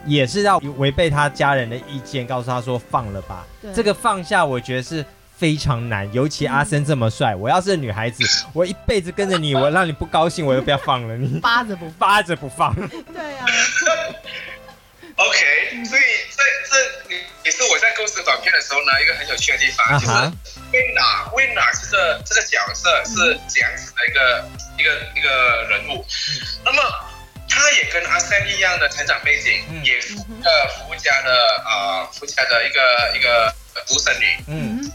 [0.07, 3.45] 也是要违背他家人的意见，告诉他说放了吧。
[3.75, 5.05] 这个放下，我觉得是
[5.37, 6.11] 非常难。
[6.15, 11.41] 尤其阿森这么帅，嗯、我要是女孩子， 我一辈子跟着你，我让你不高兴，我又不要放了你。
[11.41, 12.75] 扒着不扒着不放。
[12.75, 13.45] 对啊。
[15.17, 17.15] OK，所以这这
[17.45, 20.13] 也是我在构思短片的时候呢，一个很有趣的地方，就是
[20.73, 26.81] Wina Wina 这个这个角色是这样子的一个、嗯、一个一个人物，嗯、那么。
[27.49, 33.53] 他也跟阿 Sam 一样的成长背景，嗯、也是个富家的啊，富、呃、家的一个一个
[33.87, 34.45] 独生女。
[34.47, 34.93] 嗯，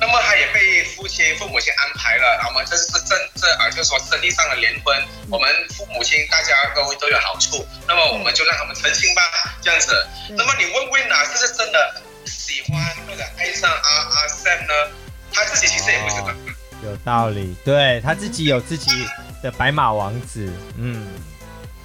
[0.00, 9.22] 那么他也被父亲父母亲安排了，我们这是政这啊，就是说生意上的联婚，嗯、我们父母亲大家都都有好处，那么我们就让他们成亲吧，
[9.62, 10.06] 这样子。
[10.30, 14.90] 嗯、那么你问问哪是是真的喜欢或者爱上阿阿 Sam 呢？
[15.32, 16.34] 他自己其实也不是的。
[16.84, 18.90] 有道理，对他自己有自己
[19.42, 21.06] 的白马王子，嗯。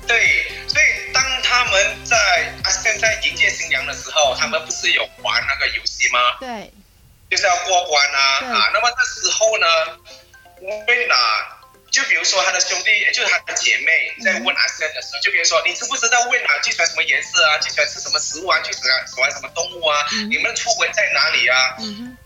[0.08, 2.18] 对，所以当他们在
[2.64, 6.20] 阿 Sam 在迎接新娘的时候，他们不是有玩那个游戏吗？
[6.40, 6.72] 对，
[7.30, 8.20] 就是要过关啊
[8.58, 8.70] 啊！
[8.74, 9.68] 那么这时候呢，
[10.88, 11.16] 维娜
[11.92, 17.58] 就比如说他的兄弟，就是他的姐妹在问阿 Sam 的时候，就比如说你知不知道 Wayne 最喜欢什么颜色啊？
[17.60, 18.60] 最喜欢吃什么食物啊？
[18.64, 20.06] 最喜欢喜欢什么动物啊？
[20.30, 21.76] 你们的出轨在哪里啊？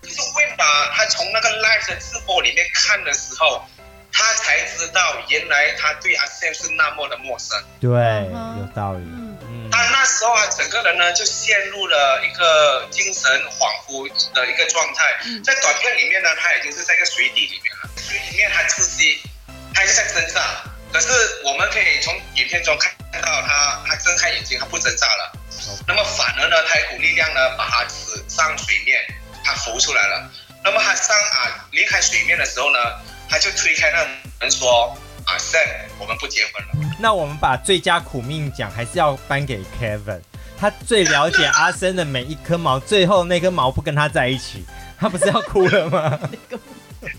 [0.02, 0.56] 可是 Wayne
[0.94, 3.68] 他从那个 live 的直播里面看的时候，
[4.12, 7.62] 他才知道原来他对阿 Sam 是那么的陌生。
[7.80, 9.00] 对，有道理。
[9.02, 15.18] 嗯，他那时候啊，整个人呢就陷入了一个精神恍惚的一个状态。
[15.44, 19.22] 在短片里面呢，他已经是在一个水底里面了，水里面他窒息。
[19.78, 21.10] 他是在挣扎，可是
[21.44, 25.34] 我们可以从影片中看到他，他睁开眼睛，他不挣扎了。
[25.86, 29.06] 那么反而呢，他一股力量呢，把他指上水面，
[29.44, 30.32] 他浮出来了。
[30.64, 32.80] 那么他上啊离开水面的时候呢，
[33.30, 34.06] 他就推开那
[34.42, 34.96] 门说
[35.26, 40.22] ：“阿 Sam，我们不结婚了。”那我们把最佳苦命奖还是要颁给 Kevin，
[40.58, 44.66] 他最了解阿森的每一颗毛，最后那根毛不跟他在一起，
[45.00, 46.20] 他不是要哭了吗？
[47.02, 47.10] 对，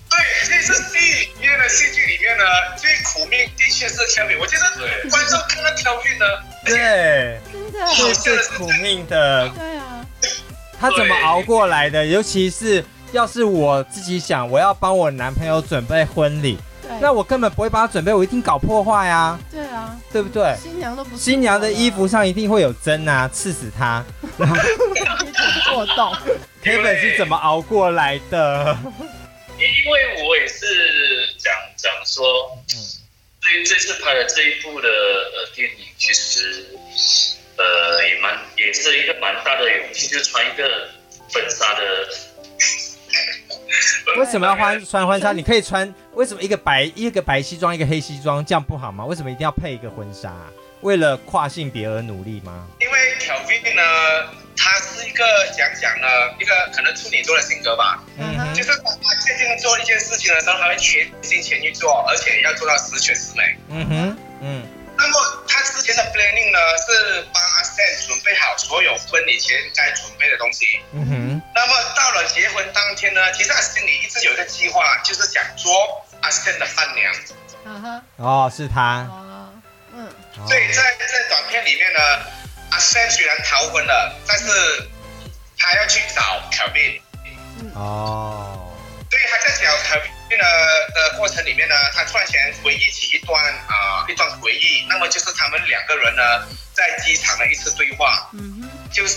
[0.49, 2.45] 这是戏里面的戏剧里面呢，
[2.77, 4.39] 最苦命的确是 Kevin。
[4.41, 6.27] 我觉得观众看到 Kevin 呢，
[6.65, 9.49] 对，真的，是最苦命的。
[9.51, 10.05] 对啊，
[10.81, 12.05] 他怎么熬过来的？
[12.05, 16.59] 尤其是要是我自己想，我要帮我男朋友准备婚礼，
[17.01, 19.39] 那我根本不会帮他准备，我一定搞破坏啊。
[19.51, 20.55] 对啊，对不对？
[20.61, 24.05] 新娘都不，新娘的衣服上一定会有针啊，刺死她。
[25.71, 26.13] 破洞。
[26.63, 28.77] Kevin 是怎么熬过来的？
[29.57, 30.67] 因为我也是
[31.39, 32.25] 讲讲说，
[32.75, 32.77] 嗯，
[33.41, 36.67] 这这次拍的这一部的呃电影，其实
[37.57, 40.89] 呃也蛮也是一个蛮大的勇气，就穿一个
[41.33, 41.81] 粉纱的。
[44.19, 45.33] 为什么要穿穿婚纱？
[45.33, 49.05] 你可以穿，为什么一个白一个白西装，一个黑西装，这样不好吗？
[49.05, 50.33] 为什么一定要配一个婚纱？
[50.83, 52.67] 为了跨性别而努力吗？
[52.81, 53.83] 因为 Kevin 呢，
[54.57, 55.25] 他是一个
[55.57, 56.07] 讲讲呢，
[56.39, 58.05] 一个可能处女座的性格吧。
[58.19, 58.55] 嗯哼。
[58.55, 63.57] 就是他决定做一件事情的时候，他会全心全意做，而且要做到十全十美。
[63.69, 64.19] 嗯哼。
[64.43, 64.63] 嗯。
[64.99, 70.65] 那么他之前的 planning 呢，是帮阿 Sam 准备好所有婚礼前该准备的东西。
[70.93, 71.43] 嗯哼。
[71.55, 72.16] 那么到
[72.97, 77.15] 天呢，其实他心里一直有一个计划，就是想做阿 Sam 的伴娘。
[77.65, 78.03] 嗯哼。
[78.17, 79.07] 哦，是他。
[79.93, 80.13] 嗯
[80.47, 82.01] 所以在在短片里面呢，
[82.71, 84.45] 阿 Sam 虽然逃婚了，但是
[85.57, 87.01] 他要去找 Kevin。
[87.75, 88.73] 哦。
[89.11, 90.45] 所以他在找 Kevin 的
[90.95, 98.29] 的过程里面呢，他突然间回忆起一段啊、呃、一段回忆，那么就是他们两个人呢在机场的一次对话。
[98.33, 98.91] 嗯哼。
[98.93, 99.17] 就是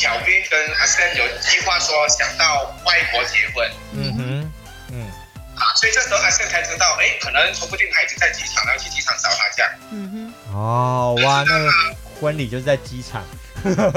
[0.00, 3.70] Kevin 跟阿 Sam 有计划说想到外国结婚。
[3.92, 4.52] 嗯哼。
[4.92, 5.12] 嗯。
[5.56, 9.70] 啊所以这时候阿胜才知道，哎，可能说不定他已经在机场，然后去机场找他这样。
[9.92, 10.56] 嗯哼。
[10.56, 11.70] 哦，哇，那个
[12.18, 13.22] 婚礼就是在机场。
[13.62, 13.92] 哦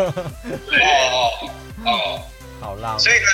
[0.75, 1.49] 哦
[1.85, 2.21] 哦，
[2.59, 2.99] 好浪漫。
[2.99, 3.25] 所以呢，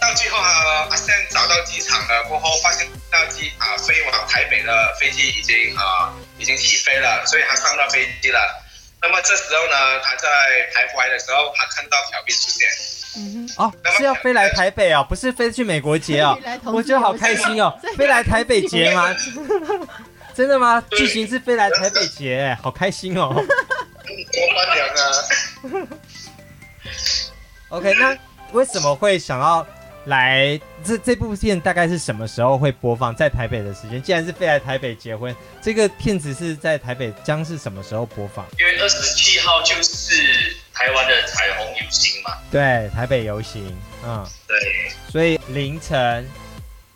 [0.00, 8.61] 到到最后啊，阿胜找到机场了过后，发现到机啊飞往台北的飞机已经啊已经起飞了，所以他上到飞机了。
[9.02, 10.28] 那么这时候呢，他在
[10.72, 12.68] 徘徊的时候，他看到小兵出现。
[13.14, 16.38] 嗯哼，哦，是要飞来台北哦，不是飞去美国结哦，
[16.72, 19.14] 我觉得好开心哦，飞来台北结吗？
[20.34, 20.82] 真的吗？
[20.92, 23.28] 剧情是飞来台北结，好开心哦。
[23.28, 23.42] 我
[24.54, 25.88] 妈娘啊。
[27.68, 28.16] OK，那
[28.52, 29.66] 为什么会想要
[30.06, 30.60] 来？
[30.84, 33.14] 这这部片大概是什么时候会播放？
[33.14, 38.46] 在台北的时间，既然是飞来台北结婚，这个片子是在台北将是什么时候播放？
[38.58, 40.56] 因为二十七号就是。
[40.74, 46.26] 台湾的彩虹游行嘛，对，台北游行，嗯，对，所以凌晨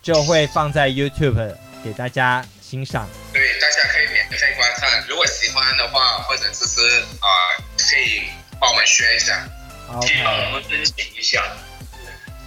[0.02, 1.54] 就会放在 YouTube
[1.84, 3.06] 给大家欣赏。
[3.34, 6.80] 对，大家可以免费观看，如果喜欢的话，或者就是
[7.20, 7.28] 啊、
[7.58, 8.22] 呃，可以
[8.58, 9.46] 帮我们宣一下，
[10.00, 11.44] 可以帮我们申请一下。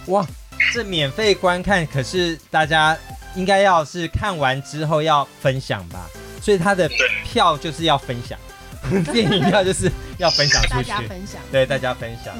[0.06, 0.26] 哇，
[0.72, 2.96] 这免费观看，可是大家
[3.34, 6.08] 应该要是看完之后要分享吧？
[6.40, 6.88] 所以他的
[7.24, 8.38] 票就是要分享。
[9.12, 12.34] 电影票就是要分享出去，分享对大家分享，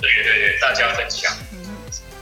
[0.00, 1.32] 对对对，大家分享。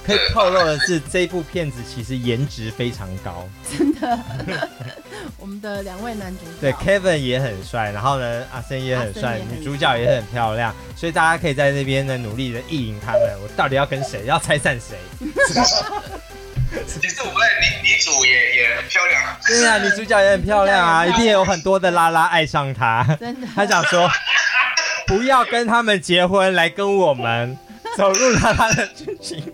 [0.06, 4.18] 可以透露的是，这部片子其实颜值非常高，真的。
[5.38, 13.20] 我们的两位男主角，对 Kevin 也很帅，然后呢，阿森也很帅，女主角也很漂亮，所以大家可以在那边呢努力的意淫他们。
[13.42, 14.24] 我到底要跟谁？
[14.26, 14.96] 要拆散谁？
[16.86, 19.38] 其实我们的女女主也也很漂亮啊。
[19.46, 23.04] 对啊，女主角也很漂亮啊， 一定有很多的拉拉爱上她。
[23.18, 24.10] 真的，她想说，
[25.06, 27.56] 不要跟他们结婚，来跟我们
[27.96, 29.52] 走入拉拉的剧情。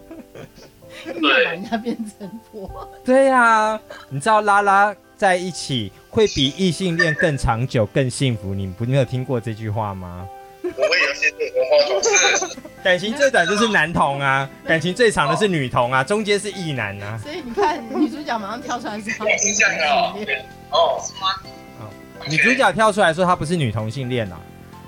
[1.04, 2.88] 对，把人家变成婆。
[3.04, 8.54] 对呀、啊，你知道拉拉在一起会比异性恋更长久、更幸福？
[8.54, 10.26] 你不你有听过这句话吗？
[10.62, 12.48] 我们有些文化。
[12.82, 17.18] 感情最短就是男同啊，感情最长的是女同啊，中间是异男啊。
[17.22, 19.68] 所以你看，女主角马上跳出来是同性
[20.16, 20.44] 恋。
[20.70, 21.28] 哦，是吗？
[21.80, 21.90] 哦，
[22.28, 24.40] 女主角跳出来说她不是女同性恋啊，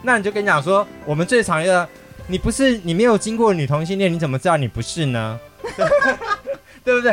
[0.03, 1.87] 那你就跟你讲说，我们最常的，
[2.27, 5.39] 你不是你没有经过女同性恋，你怎么知道你不是呢？
[6.85, 7.13] 对不对？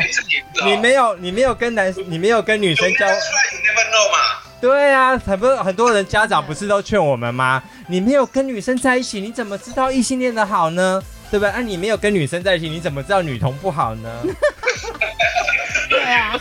[0.64, 3.06] 你没有，你没有跟男，你没有跟女生交。
[4.60, 7.62] 对啊，很多很多人家长不是都劝我们吗？
[7.88, 11.02] 你没有跟女生在一起，你怎么知道异性恋的好呢？
[11.30, 11.50] 对不对？
[11.50, 14.22] 啊，你没有跟女生在一起，你怎么知道女同不好呢？
[15.88, 16.38] 对啊。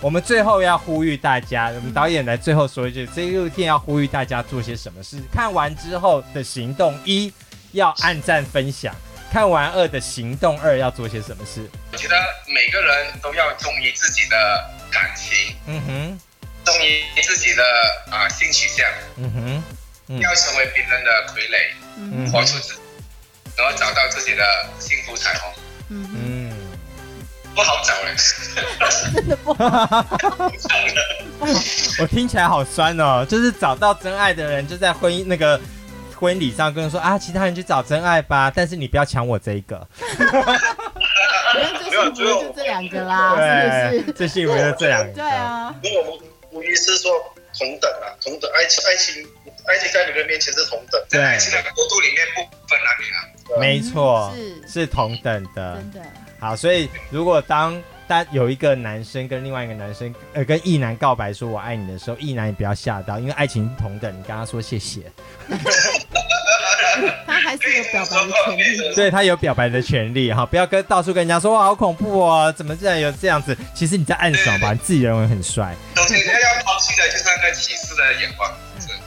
[0.00, 5.16] 我们最后要呼吁大家，我们导演来最后说一句：这一部片要呼吁大家做些什么事？
[5.32, 7.32] 看完之后的行动一
[7.72, 8.94] 要按赞分享，
[9.32, 11.66] 看完二的行动二要做些什么事？
[11.90, 12.14] 我觉得
[12.48, 15.56] 每个人都要忠于自己的感情。
[15.66, 16.20] 嗯哼。
[16.66, 17.62] 忠于自己的
[18.10, 19.64] 啊、呃、性取向，嗯哼，
[20.08, 22.80] 嗯要成为别人的傀儡，嗯，活出自己，
[23.56, 24.44] 然后找到自己的
[24.78, 25.52] 幸福彩虹，
[25.88, 26.52] 嗯嗯，
[27.52, 28.14] 不好找嘞，
[29.12, 29.66] 真的不好
[30.60, 30.68] 找
[31.98, 35.60] 我听起来好酸哦，就是找到真爱的人就在婚姻那个
[36.22, 39.88] 婚礼上跟人说啊，其他人去找真爱吧， 但是你不要抢我这一个。
[41.90, 44.12] 没有，就就这两个啦，对，是不是？
[44.12, 45.74] 最幸福的这两个，对啊。
[45.82, 46.20] 因为我们
[46.52, 47.10] 无疑是说
[47.58, 49.26] 同等啊，同等爱情，爱情，
[49.66, 53.58] 爱情在女人面前是同等，在爱情的国度里面不分男女啊。
[53.58, 55.76] 没错，是是同等的。
[55.76, 56.00] 真的。
[56.38, 65.02] 好，所以如果当当有一个男生跟另外一个男生呃跟异男告白说我爱你的时候，异男也不要吓到，因为爱情同等，你跟他说谢谢。
[67.26, 73.56] 他还是有表白的权利，对，他有表白的权利哈，不要跟到处跟人家说哇好恐怖哦，怎么竟然有这样子？
[73.74, 75.74] 其实你在暗爽吧，你自己认为很帅。
[75.96, 78.50] 首先要抛弃的就是那个歧视的眼光。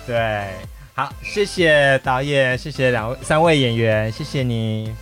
[0.08, 0.50] 对，
[0.94, 4.94] 好，谢谢导演，谢谢两位三位演员，谢谢你。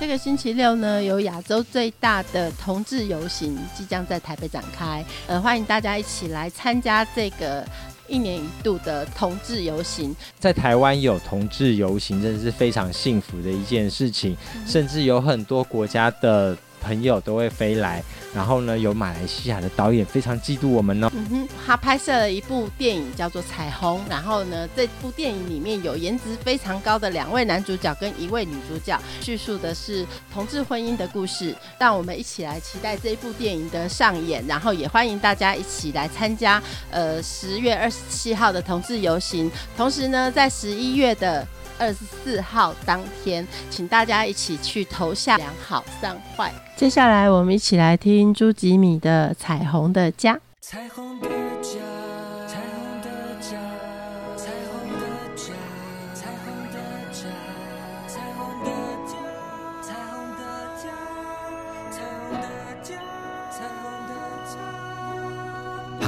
[0.00, 7.64] 这个星期六呢，有亚洲最大的同志游行即将在台北展开，呃，欢迎大家一起来参加这个。
[8.12, 14.36] 一年一度的同志游行，在台湾有同志游行，真的是非常幸福的一件事情，
[14.66, 16.56] 甚至有很多国家的。
[16.82, 18.02] 朋友都会飞来，
[18.34, 21.10] 然后呢，有马来西亚的导演非常嫉妒我们呢。
[21.14, 31.54] 嗯哼，他拍摄了一部电影叫做《彩虹》，然后呢，这部电影里面有颜值非常高的两位男主角跟一位女主角，叙述的是同志婚姻的故事。
[31.78, 39.50] 让我们一起来期待这一部电影的上演，然后也欢迎大家一起来参加呃十月二十七号的同志游行。
[39.76, 41.46] 同时呢，在十一月的
[41.82, 46.52] 二十四号当天，请大家一起去投下良好三坏。
[46.76, 50.34] 接下来，我们一起来听朱吉米的《彩虹的家》。
[50.60, 51.28] 彩虹的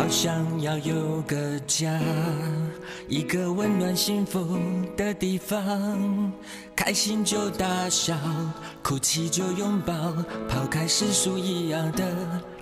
[0.05, 1.99] 好想要有个家。
[3.09, 4.59] 一个温暖幸福
[4.99, 6.31] 的地方，
[6.77, 8.15] 开心就大笑，
[8.83, 9.95] 哭泣就拥抱，
[10.47, 12.05] 抛开世俗异样的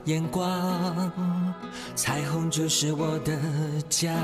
[0.05, 1.13] 眼光，
[1.97, 3.37] 彩虹就是我的
[3.89, 4.15] 家。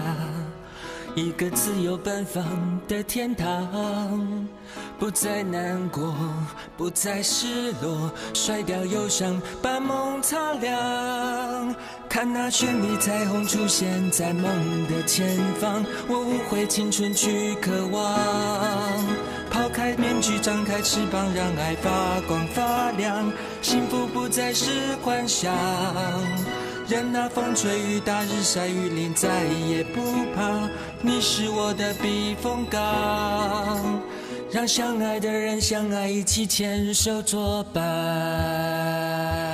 [1.17, 2.45] 一个自由奔放
[2.87, 4.47] 的天堂，
[4.99, 6.13] 不再难过，
[6.77, 11.75] 不再失落，甩掉忧伤，把梦擦亮。
[12.09, 14.43] 看那绚丽彩虹出现在梦
[14.89, 18.19] 的前方，我无悔青春去渴望。
[19.49, 23.31] 抛开面具，张开翅膀，让爱发光发亮。
[23.63, 25.55] 幸福不再是幻想。
[26.89, 30.01] 任那风吹雨打日晒雨淋，再也不
[30.35, 30.69] 怕。
[31.03, 34.01] 你是我的避风港，
[34.51, 39.48] 让相爱的人相爱，一起牵手作伴。